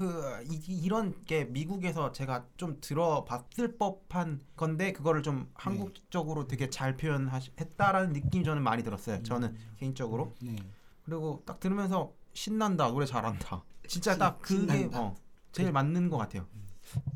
[0.00, 6.96] 그 이, 이런 게 미국에서 제가 좀 들어봤을 법한 건데 그거를 좀 한국적으로 되게 잘
[6.96, 9.22] 표현했다라는 느낌이 저는 많이 들었어요.
[9.22, 10.56] 저는 개인적으로 네.
[11.04, 13.62] 그리고 딱 들으면서 신난다 노래 잘한다.
[13.86, 14.88] 진짜 딱 신- 그게.
[14.94, 15.14] 어,
[15.52, 16.46] 제일 맞는 것 같아요.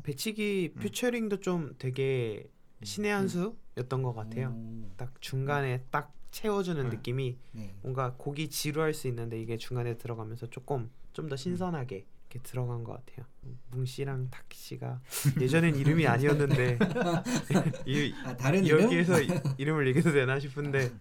[0.03, 0.79] 배치기 음.
[0.79, 2.47] 퓨처링도 좀 되게
[2.83, 4.49] 신의 한 수였던 것 같아요.
[4.55, 6.95] 오, 딱 중간에 딱 채워주는 네.
[6.97, 7.73] 느낌이 네.
[7.81, 12.05] 뭔가 곡이 지루할 수 있는데 이게 중간에 들어가면서 조금 좀 더 신선하게
[12.35, 13.25] 이렇게 들어간 것 같아요.
[13.71, 15.01] 뭉 씨랑 타키씨가
[15.39, 16.77] 예전엔 이름이 아니었는데
[17.87, 18.81] 이, 아 다른 이름?
[18.83, 19.27] 여기에서 이-
[19.57, 20.91] 이름을 얘기해도 되나 싶은데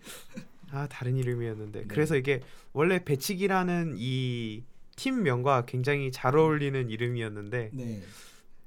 [0.70, 1.86] 아 다른 이름이었는데 네.
[1.86, 2.40] 그래서 이게
[2.72, 4.62] 원래 배치기라는 이
[4.96, 8.02] 팀명과 굉장히 잘 어울리는 이름이었는데 네.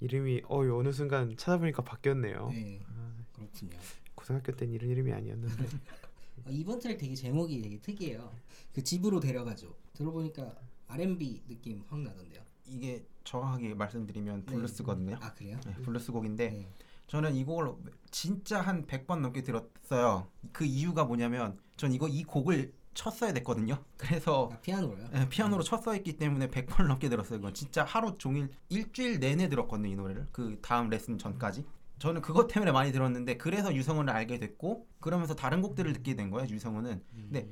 [0.01, 2.49] 이름이 어 어느 순간 찾아보니까 바뀌었네요.
[2.53, 2.81] 네.
[2.89, 3.77] 아, 그렇군요.
[4.15, 5.63] 고등학교 땐 이런 이름이 아니었는데
[6.45, 8.33] 어, 이번 트랙 되게 제목이 되게 특이해요.
[8.73, 9.73] 그 집으로 데려가죠.
[9.93, 10.53] 들어보니까
[10.89, 12.41] R&B 느낌 확 나던데요.
[12.67, 14.53] 이게 정확하게 말씀드리면 네.
[14.53, 15.17] 블루스거든요.
[15.21, 15.59] 아 그래요?
[15.65, 16.67] 네, 블루스 곡인데 네.
[17.07, 17.75] 저는 이 곡을
[18.11, 20.27] 진짜 한 100번 넘게 들었어요.
[20.51, 23.83] 그 이유가 뭐냐면 전 이거 이 곡을 쳤어야 됐거든요.
[23.95, 25.09] 그래서 아 피아노로요?
[25.13, 27.39] 예, 피아노로 쳤어야 했기 때문에 100번 넘게 들었어요.
[27.39, 30.27] 이건 진짜 하루 종일 일주일 내내 들었거든요, 이 노래를.
[30.31, 31.65] 그 다음 레슨 전까지.
[31.99, 36.49] 저는 그것 때문에 많이 들었는데 그래서 유성은을 알게 됐고 그러면서 다른 곡들을 듣게 된 거예요,
[36.49, 37.03] 유성은은.
[37.29, 37.47] 네.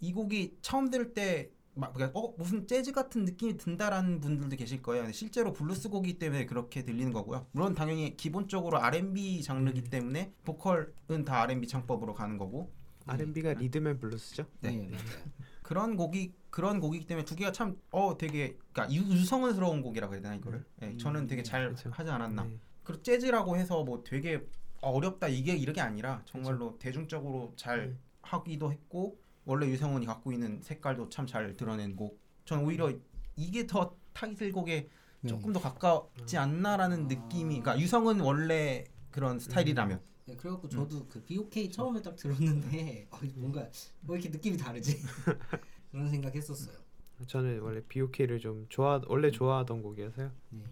[0.00, 4.82] 이 곡이 처음 들을 때 막, 그러니까 어 무슨 재즈 같은 느낌이 든다라는 분들도 계실
[4.82, 5.10] 거예요.
[5.12, 7.46] 실제로 블루스 곡이기 때문에 그렇게 들리는 거고요.
[7.52, 12.72] 물론 당연히 기본적으로 R&B 장르이기 때문에 보컬은 다 R&B 창법으로 가는 거고
[13.06, 14.46] R&B가 리듬 앤 블루스죠.
[14.60, 14.88] 네, 네.
[14.88, 14.98] 맞아요.
[15.62, 20.22] 그런 곡이 그런 곡이기 때문에 두 개가 참 어 되게 그러니까 유, 유성은스러운 곡이라고 해야
[20.22, 21.90] 되나 이거를 예, 저는 되게 잘 그쵸.
[21.92, 22.58] 하지 않았나 네.
[22.82, 24.44] 그리고 재즈라고 해서 뭐 되게
[24.80, 27.96] 어렵다 이게 이게 아니라 정말로 대중적으로 잘 네.
[28.22, 29.18] 하기도 했고
[29.48, 32.92] 원래 유성은이 갖고 있는 색깔도 참 잘 드러낸 곡 저는 오히려
[33.36, 34.88] 이게 더 타이틀곡에
[35.20, 35.28] 네.
[35.28, 37.08] 조금 더 가깝지 않나라는 아.
[37.08, 43.18] 느낌이 그러니까 유성은 원래 그런 스타일이라면 네, 그래갖고 저도 그 BOK 처음에 딱 들었는데 어,
[43.36, 43.60] 뭔가
[44.06, 45.02] 왜 이렇게 느낌이 다르지?
[45.90, 46.76] 그런 생각했었어요.
[47.26, 50.30] 저는 원래 BOK를 좀 좋아 원래 좋아하던 곡이어서요.
[50.50, 50.62] 네.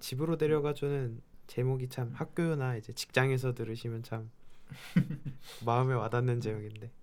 [0.00, 4.30] 집으로 데려가주는 제목이 참 학교나 이제 직장에서 들으시면 참
[5.66, 7.01] 마음에 와닿는 제목인데 아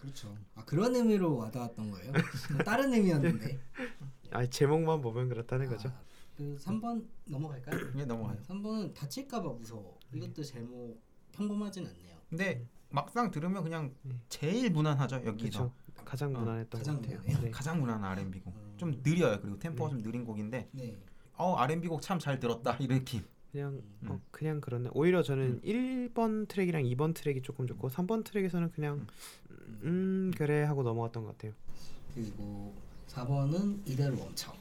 [0.00, 0.36] 그렇죠.
[0.54, 2.12] 아 그런 의미로 와닿았던 거예요?
[2.64, 3.58] 다른 의미였는데.
[4.30, 5.88] 아 제목만 보면 그렇다는 거죠.
[5.88, 6.00] 아,
[6.36, 7.78] 그 3번 넘어갈까요?
[7.96, 8.38] 예 넘어가요.
[8.42, 9.98] 3번은 다칠까봐 무서워.
[10.12, 11.00] 이것도 제목
[11.32, 12.16] 평범하진 않네요.
[12.28, 14.14] 근데 막상 들으면 그냥 네.
[14.28, 15.72] 제일 무난하죠 여기서 그렇죠.
[16.04, 17.40] 가장 어, 무난했던 가장 것 같아요.
[17.42, 17.50] 네.
[17.50, 18.54] 가장 무난한 R&B 곡.
[18.54, 18.74] 음.
[18.76, 19.40] 좀 느려요.
[19.40, 19.96] 그리고 템포가 네.
[19.96, 20.96] 좀 느린 곡인데 네.
[21.36, 23.22] 어 R&B 곡 참 잘 들었다 이 느낌.
[23.50, 24.10] 그냥 음.
[24.10, 24.90] 어, 그냥 그렇네.
[24.92, 29.06] 오히려 저는 1번 트랙이랑 2번 트랙이 조금 좋고 3번 트랙에서는 그냥
[29.82, 31.52] 음 그래 하고 넘어갔던 것 같아요.
[32.14, 32.74] 그리고
[33.08, 34.52] 4번은 이대로 멈춰.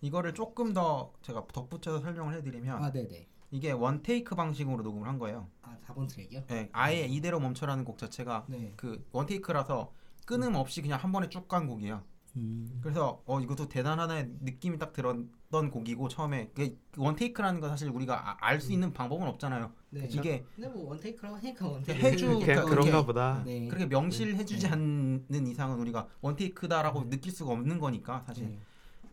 [0.00, 3.26] 이거를 조금 더 제가 덧붙여서 설명을 해드리면 아 네네.
[3.50, 5.48] 이게 one take 방식으로 녹음을 한 거예요.
[5.62, 6.42] 아 4번 트랙이요?
[6.50, 8.74] 예, 아예 이대로 멈춰라는 곡 자체가 네.
[8.76, 9.92] 그 one take라서
[10.26, 12.02] 끊음 없이 그냥 한 번에 쭉 간 곡이에요.
[12.36, 12.80] 음.
[12.82, 15.16] 그래서 어 이것도 대단하다는 느낌이 딱 들었
[15.54, 16.50] 던 곡이고 처음에
[16.90, 19.70] 그원 테이크라는 거 사실 우리가 알 수 있는 방법은 없잖아요.
[19.90, 20.08] 네.
[20.10, 22.02] 이게 근데 뭐 원테이크라고 하니까 원테이크.
[22.02, 23.42] 해주- 그러니까 그런가 보다.
[23.46, 23.68] 네.
[23.68, 24.72] 그렇게 명실해주지 네.
[24.72, 28.48] 않는 이상은 우리가 원 테이크다라고 느낄 수가 없는 거니까 사실.
[28.48, 28.58] 네.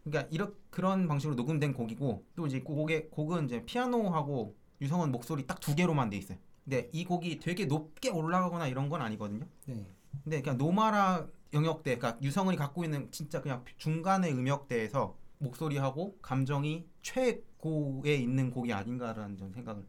[0.03, 5.45] 그러니까 이런 그런 방식으로 녹음된 곡이고 또 이제 그 곡의 곡은 이제 피아노하고 유성은 목소리
[5.45, 6.39] 딱 두 개로만 돼 있어요.
[6.63, 9.45] 근데 이 곡이 되게 높게 올라가거나 이런 건 아니거든요.
[9.67, 9.85] 네.
[10.23, 18.15] 근데 그냥 노마라 영역대, 그러니까 유성은이 갖고 있는 진짜 그냥 중간의 음역대에서 목소리하고 감정이 최고에
[18.15, 19.83] 있는 곡이 아닌가라는 좀 생각을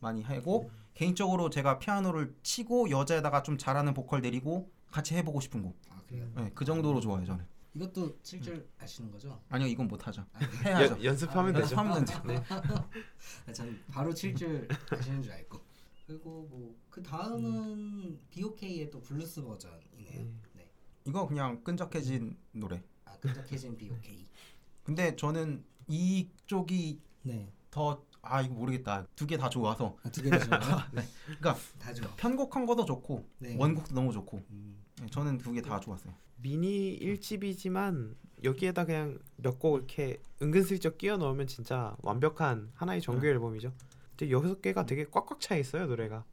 [0.00, 5.76] 많이 하고 개인적으로 제가 피아노를 치고 여자에다가 좀 잘하는 보컬 내리고 같이 해보고 싶은 곡.
[5.90, 6.30] 아 그래요.
[6.36, 7.44] 네, 그 정도로 좋아요 저는.
[7.74, 9.40] 이것도 칠줄 아시는 거죠?
[9.48, 10.24] 아니요 이건 못 하죠.
[10.32, 10.46] 아, 네.
[10.70, 10.94] 해야죠.
[10.94, 11.76] 연, 연습하면 아, 되죠.
[11.76, 12.22] 연습하면 되죠.
[12.24, 12.36] 네.
[13.48, 15.58] 아, 전 바로 칠줄 아시는 줄 알고.
[16.06, 20.20] 그리고 뭐 그 다음은 BOK의 또 블루스 버전이네요.
[20.20, 20.40] 음.
[20.52, 20.70] 네.
[21.04, 22.80] 이거 그냥 끈적해진 노래.
[23.04, 24.28] 아 끈적해진 BOK.
[24.84, 27.50] 근데 저는 이쪽이 네.
[27.70, 29.06] 더 아 이거 모르겠다.
[29.16, 30.82] 두 개 다 좋아서 아, 두개 다 좋아요?
[30.92, 31.02] 네.
[31.24, 32.14] 그러니까 다 좋아.
[32.16, 33.56] 편곡한 것도 좋고 네.
[33.58, 34.76] 원곡도 너무 좋고 음.
[35.00, 36.14] 네, 저는 두 개 다 좋았어요.
[36.36, 38.14] 미니 1집이지만
[38.44, 43.72] 여기에다 그냥 몇 곡 이렇게 은근슬쩍 끼워 넣으면 진짜 완벽한 하나의 정규 앨범이죠.
[44.10, 46.24] 근데 여섯 개가 되게 꽉꽉 차 있어요 노래가.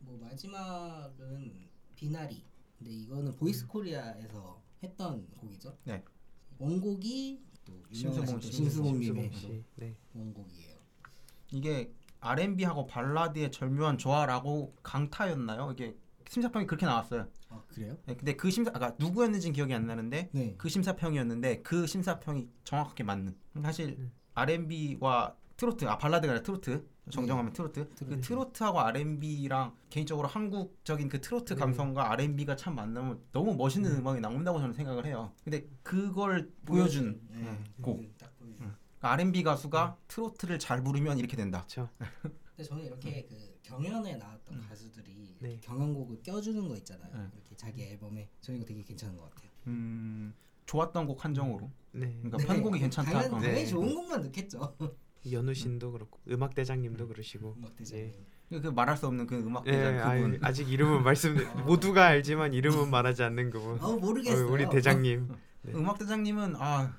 [0.00, 1.52] 뭐 마지막은
[1.96, 2.44] 비나리.
[2.78, 5.76] 근데 이거는 보이스 코리아에서 했던 곡이죠.
[5.84, 6.04] 네.
[6.58, 7.42] 원곡이
[7.94, 9.64] 심수봉 씨.
[9.76, 9.96] 네.
[10.14, 10.74] 원곡이에요.
[11.52, 15.70] 이게 R&B하고 발라드의 절묘한 조화라고 강타였나요?
[15.72, 15.96] 이게
[16.28, 17.28] 심사평이 그렇게 나왔어요.
[17.50, 17.96] 아 그래요?
[18.06, 20.54] 네, 근데 그 심사 아까 누구였는지는 기억이 안 나는데 네.
[20.56, 23.36] 그 심사평이었는데 그 심사평이 정확하게 맞는.
[23.62, 24.12] 사실 음.
[24.34, 28.20] R&B와 트로트 아 발라드가 아니라 트로트 정정하면 트로트 그 트로트.
[28.22, 31.58] 트로트하고 R&B랑 개인적으로 한국적인 그 트로트 음.
[31.58, 34.06] 감성과 R&B가 참 만나면 너무 멋있는 음.
[34.06, 35.32] 악이 나온다고 저는 생각을 해요.
[35.44, 37.42] 근데 그걸 보여준 네.
[37.42, 38.00] 네, 곡.
[38.00, 38.14] 음.
[39.04, 41.66] 그러니까 R&B 가수가 트로트를 잘 부르면 이렇게 된다.
[41.68, 41.90] 그렇죠.
[42.56, 44.66] 근데 저는 이렇게 그 경연에 나왔던 음.
[44.68, 45.58] 가수들이 네.
[45.60, 47.10] 경연곡을 껴주는 거 있잖아요.
[47.12, 47.28] 네.
[47.34, 49.50] 이렇게 자기 앨범에 저는 이거 되게 괜찮은 것 같아요.
[49.66, 50.34] 음,
[50.66, 51.70] 좋았던 곡 한정으로.
[51.92, 52.18] 네.
[52.22, 53.12] 그러니까 편곡이 괜찮다.
[53.12, 53.38] 당연, 어.
[53.38, 53.66] 당연히 네.
[53.66, 54.76] 좋은 곡만 넣겠죠.
[55.32, 57.54] 연우 신도 그렇고 음악 대장님도 그러시고.
[57.58, 58.12] 음악 대장님.
[58.50, 60.38] 그 말할 수 없는 그 음악 네, 대장 아유, 그분.
[60.44, 63.78] 아 직 이름은 말씀 모두가 알지만 이름은 말하지 않는 그분.
[63.80, 64.46] 아우 모르겠어요.
[64.46, 65.28] 어, 우리 대장님.
[65.62, 65.72] 네.
[65.74, 66.94] 음악 대장님은 아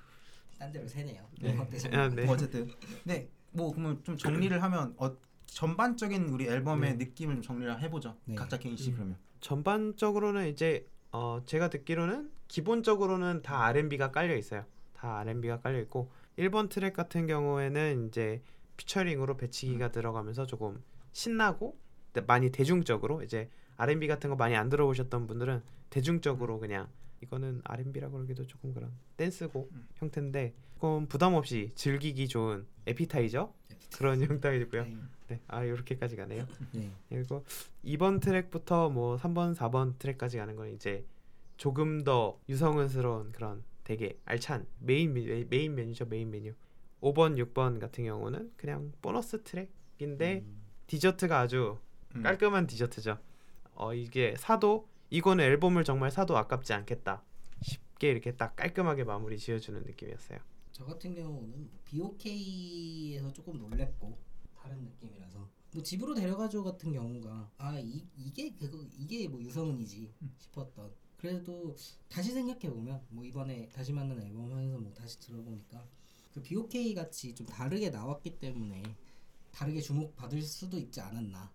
[0.57, 1.21] 딴 데로 새네요.
[1.41, 1.53] 네.
[1.53, 1.99] 음악 대장님.
[1.99, 2.25] 아, 네.
[2.25, 2.71] 뭐 어쨌든
[3.03, 3.29] 네.
[3.51, 5.15] 뭐 그러면 좀 정리를 하면 어,
[5.45, 7.05] 전반적인 우리 앨범의 네.
[7.05, 8.17] 느낌을 좀 정리를 해보죠.
[8.25, 8.35] 네.
[8.35, 8.95] 각자 개인씩 음.
[8.95, 9.17] 그러면.
[9.41, 14.65] 전반적으로는 이제 어 제가 듣기로는 기본적으로는 다 R&B가 깔려 있어요.
[14.93, 18.41] 다 R&B가 깔려 있고 1번 트랙 같은 경우에는 이제
[18.77, 20.81] 피처링으로 배치기가 들어가면서 조금
[21.11, 21.77] 신나고
[22.11, 26.87] 근데 많이 대중적으로 이제 R&B 같은 거 많이 안 들어보셨던 분들은 대중적으로 그냥
[27.21, 29.87] 이거는 R&B라고 그러기도 조금 그런 댄스곡 음.
[29.95, 30.53] 형태인데
[30.85, 33.51] 조금 부담 없이 즐기기 좋은 에피타이저
[33.97, 34.83] 그런 형태이고요.
[34.83, 34.97] 네.
[35.27, 36.45] 네, 아 이렇게까지 가네요.
[36.73, 36.91] 네.
[37.09, 37.43] 그리고
[37.83, 41.03] 2번 트랙부터 뭐 3번, 4번 트랙까지 가는 건 이제
[41.57, 46.53] 조금 더 유성은스러운 그런 되게 알찬 메인 메- 메인 메뉴죠 메인 메뉴.
[47.01, 50.61] 5번, 6번 같은 경우는 그냥 보너스 트랙인데 음.
[50.87, 51.77] 디저트가 아주
[52.15, 52.23] 음.
[52.23, 53.19] 깔끔한 디저트죠.
[53.75, 57.23] 어 이게 사도 이거는 앨범을 정말 사도 아깝지 않겠다
[57.61, 60.39] 싶게 이렇게 딱 깔끔하게 마무리 지어주는 느낌이었어요.
[60.71, 64.17] 저 같은 경우는 BOK에서 조금 놀랬고
[64.55, 70.91] 다른 느낌이라서 뭐 집으로 데려가줘 같은 경우가 아 이, 이게 그거 이게 뭐 유성은이지 싶었던
[71.17, 71.75] 그래도
[72.09, 75.85] 다시 생각해 보면 뭐 이번에 다시 만난 앨범 하면서 뭐 다시 들어보니까
[76.33, 78.83] 그 BOK 같이 좀 다르게 나왔기 때문에
[79.51, 81.51] 다르게 주목받을 수도 있지 않았나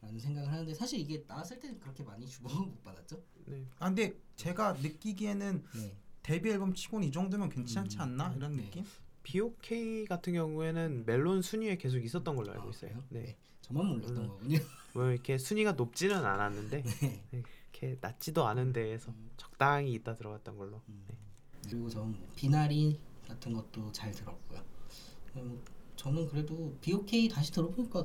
[0.00, 3.66] 라는 생각을 하는데 사실 이게 나왔을 때는 그렇게 많이 주목을 못 받았죠 네.
[3.78, 8.64] 아 근데 제가 느끼기에는 네 데뷔 앨범 치고는 이 정도면 괜찮지 음, 않나 이런 네.
[8.64, 8.84] 느낌?
[9.22, 13.02] BOK 같은 경우에는 멜론 순위에 계속 있었던 걸로 알고 아, 있어요.
[13.08, 13.24] 그래요?
[13.26, 13.36] 네.
[13.60, 14.28] 저만 몰랐던 음.
[14.28, 14.58] 거군요
[14.94, 16.82] 뭐 이렇게 순위가 높지는 않았는데
[17.30, 17.42] 네.
[17.80, 20.82] 이렇게 낮지도 않은 데에서 적당히 있다 들어갔던 걸로.
[20.88, 21.04] 음.
[21.64, 24.60] 그리고 저는 뭐 비나리 같은 것도 잘 들었고요.
[25.36, 25.62] 음,
[25.96, 28.04] 저는 그래도 BOK 다시 들어보니까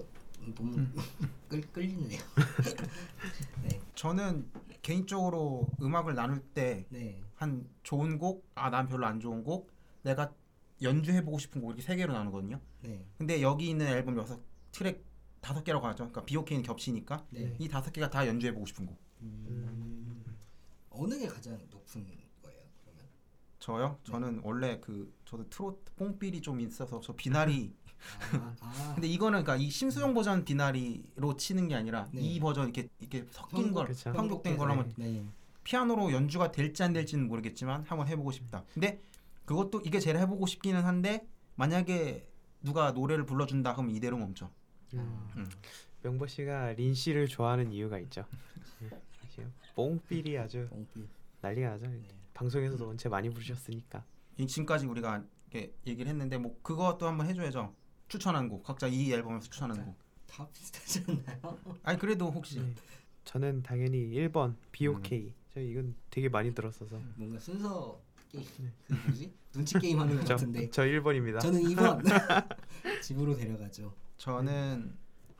[0.55, 0.93] 너무 음.
[1.49, 2.19] 끌, 끌리네요.
[3.63, 4.49] 네, 저는
[4.81, 9.71] 개인적으로 음악을 나눌 때 네, 한 좋은 곡, 아 난 별로 안 좋은 곡,
[10.03, 10.33] 내가
[10.81, 12.59] 연주해보고 싶은 곡 이렇게 세 개로 나누거든요.
[12.81, 14.39] 네, 근데 여기 있는 앨범 여섯
[14.71, 15.03] 트랙
[15.41, 15.97] 다섯 개라고 하죠.
[16.09, 17.55] 그러니까 BOK는 겹치니까 네.
[17.59, 19.04] 이 다섯 개가 다 연주해보고 싶은 곡.
[19.25, 20.23] 음,
[20.89, 22.05] 어느 게 가장 높은
[22.41, 22.59] 거예요?
[22.83, 23.05] 그러면?
[23.59, 23.99] 저요?
[24.03, 27.73] 저는 원래 그 저도 트로트 뽕삘이 좀 있어서 저 비나리.
[28.33, 32.21] 아, 아 근데 이거는 그러니까 이 심수영 버전 비나리로 치는 게 아니라 네.
[32.21, 34.13] 이 버전 이렇게 이렇게 섞인 걸 그쵸.
[34.13, 35.25] 편곡된 걸 한번 네,
[35.63, 38.63] 피아노로 연주가 될지 안 될지는 모르겠지만 한번 해보고 싶다.
[38.73, 39.01] 근데
[39.45, 42.27] 그것도 이게 제일 해보고 싶기는 한데 만약에
[42.61, 44.49] 누가 노래를 불러준다 그러면 이대로 멈춰.
[44.93, 45.29] 음.
[45.37, 45.49] 음.
[46.03, 48.25] 명보 씨가 린 씨를 좋아하는 이유가 있죠.
[49.25, 51.07] 네, 사실 뽕삘이 아주 뽕빛.
[51.41, 51.87] 난리가 나죠.
[51.87, 52.01] 네.
[52.33, 54.03] 방송에서도 원체 많이 부르셨으니까.
[54.37, 57.73] 이- 지금까지 우리가 이렇게 얘기를 했는데 뭐 그것도 한번 해줘야죠.
[58.07, 59.95] 추천한 곡 각자 이 앨범에서 추천한 곡.
[60.27, 61.59] 다 비슷하지 않나요?
[61.83, 62.73] 아니 그래도 혹시 네.
[63.23, 65.33] 저는 당연히 1번 BOK.
[65.53, 66.99] 저 이건 되게 많이 들었어서.
[67.15, 67.99] 뭔가 순서
[68.29, 68.43] 게임
[68.87, 69.33] 그 뭐지?
[69.53, 71.39] 눈치 게임 하는 것 저, 같은데 저 1번입니다.
[71.39, 72.03] 저는 2번
[73.01, 73.93] 집으로 데려가죠.
[74.17, 74.93] 저는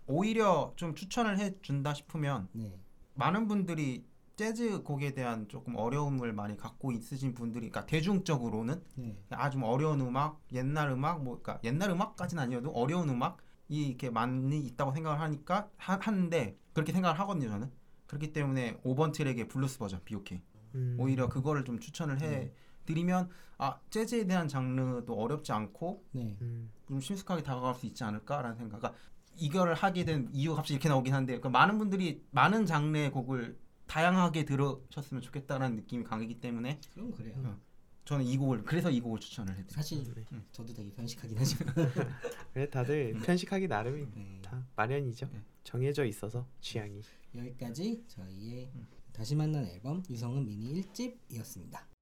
[0.08, 2.80] 오히려 좀 추천을 해 준다 싶으면 네,
[3.16, 4.06] 많은 분들이
[4.36, 10.42] 재즈 곡에 대한 조금 어려움을 많이 갖고 있으신 분들이 그러니까 대중적으로는 네, 아주 어려운 음악,
[10.52, 13.38] 옛날 음악, 뭐 그러니까 옛날 음악까지는 아니어도 어려운 음악이
[13.70, 17.72] 이렇게 많이 있다고 생각을 하니까 하, 하는데 그렇게 생각을 하거든요 저는
[18.08, 20.42] 그렇기 때문에 5번 트랙의 블루스 버전 BOK
[20.76, 20.98] 음.
[21.00, 22.52] 오히려 그거를 좀 추천을 해
[22.86, 26.38] 드리면 아 재즈에 대한 장르도 어렵지 않고 네.
[26.42, 26.72] 음.
[26.88, 28.78] 좀 친숙하게 다가갈 수 있지 않을까라는 생각.
[28.78, 29.00] 그러니까
[29.38, 33.58] 이거를 하게 된 이유가 갑자기 이렇게 나오긴 한데 그러니까 많은 분들이 많은 장르의 곡을
[33.88, 37.36] 다양하게 들으셨으면 좋겠다라는 느낌이 강하기 때문에 그럼 그래요.
[37.38, 37.60] 어.
[38.06, 39.72] 저는 이 곡을 그래서 이 곡을 추천을 해드려요.
[39.72, 40.42] 사실 네.
[40.52, 41.74] 저도 되게 편식하긴 하지만
[42.54, 44.42] 그래 다들 편식하기 나름이 네.
[44.44, 45.28] 다 마련이죠.
[45.32, 45.42] 네.
[45.64, 47.02] 정해져 있어서 취향이.
[47.36, 48.88] 여기까지 저희의 음.
[49.12, 51.95] 다시 만난 앨범 유성은 미니 1집이었습니다.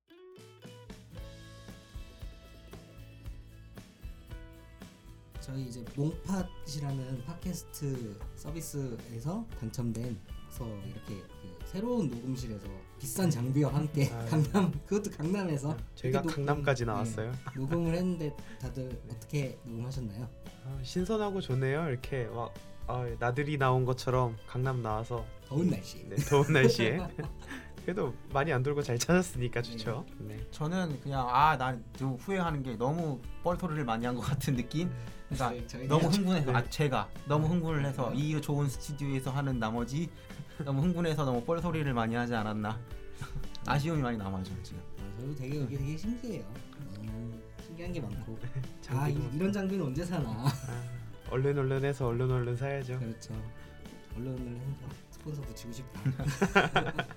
[5.44, 10.18] 저희 이제 몽팟이라는 팟캐스트 서비스에서 당첨된
[10.50, 12.66] 서 이렇게 그 새로운 녹음실에서
[12.98, 14.24] 비싼 장비와 함께 아.
[14.26, 17.32] 강남 그것도 강남에서 저희가 이렇게 녹음- 강남까지 네, 나왔어요.
[17.58, 20.30] 녹음을 했는데 다들 어떻게 녹음하셨나요?
[20.66, 21.90] 아, 신선하고 좋네요.
[21.90, 22.54] 이렇게 막
[22.88, 26.08] 아, 나들이 나온 것처럼 강남 나와서 더운 날씨.
[26.08, 27.00] 네, 더운 날씨에
[27.84, 30.06] 그래도 많이 안 돌고 잘 찾았으니까 좋죠.
[30.20, 30.40] 네.
[30.52, 34.90] 저는 그냥 아난 후회하는 게 너무 뻘소리를 많이 한 것 같은 느낌.
[35.34, 36.58] 그러니까 저희- 저희는 너무 흥분해서 네.
[36.58, 40.10] 아 제가 너무 흥분을 해서 이 좋은 스튜디오에서 하는 나머지
[40.64, 42.80] 너무 흥분해서 너무 뻘소리를 많이 하지 않았나
[43.66, 44.82] 아쉬움이 많이 남아죠 지금.
[45.00, 46.46] 아, 저도 되게 여기 되게 신기해요.
[47.00, 48.38] 음, 신기한 게 많고.
[48.90, 50.30] 아 이, 이런 장비는 언제 사나?
[50.30, 50.52] 아,
[51.30, 53.00] 얼른 얼른 해서 얼른 얼른 사야죠.
[53.00, 53.34] 그렇죠.
[54.18, 56.02] 언론을 해서 스폰서 붙이고 싶다.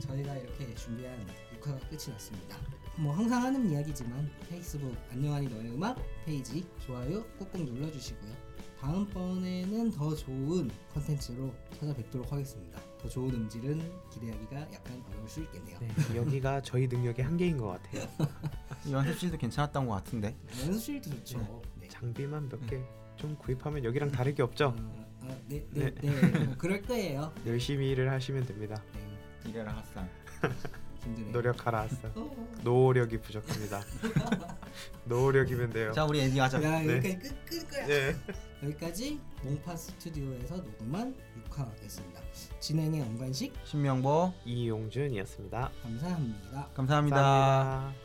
[0.00, 1.14] 저희가 이렇게 준비한
[1.60, 2.56] 6화가 끝이 났습니다.
[2.96, 8.32] 뭐 항상 하는 이야기지만 페이스북 안녕하니 너의 음악 페이지 좋아요 꾹꾹 눌러주시고요.
[8.80, 12.78] 다음번에는 더 좋은 컨텐츠로 찾아뵙도록 하겠습니다.
[13.00, 13.80] 더 좋은 음질은
[14.12, 15.78] 기대하기가 약간 어려울 수 있겠네요.
[15.80, 18.06] 네, 여기가 저희 능력의 한계인 것 같아요.
[18.90, 20.36] 연습실도 괜찮았던 것 같은데.
[20.66, 21.62] 연습실도 좋죠.
[21.80, 21.88] 네.
[21.88, 22.82] 장비만 몇 개
[23.16, 24.74] 좀 구입하면 여기랑 다를 게 없죠.
[24.76, 26.10] 어, 아, 네, 네, 네.
[26.46, 27.32] 뭐 그럴 거예요.
[27.46, 28.82] 열심히 일을 하시면 됩니다.
[28.92, 30.08] 네, 이래라 핫산.
[31.04, 31.32] 힘드네요.
[31.32, 32.08] 노력하라 아싸.
[32.14, 33.82] 어, 노력이 부족합니다.
[35.04, 35.92] 노력이면 돼요.
[35.92, 36.62] 자 우리 엔딩 하자.
[36.62, 36.96] 야 네.
[36.96, 37.86] 여기까지 끝, 끝 거야.
[37.86, 38.16] 네.
[38.62, 41.14] 여기까지 몽파 스튜디오에서 녹음한
[41.50, 42.20] 6화였습니다.
[42.60, 45.70] 진행의 엄관식 신명보 이용준이었습니다.
[45.82, 46.68] 감사합니다.
[46.74, 47.16] 감사합니다.
[47.16, 48.03] 감사합니다.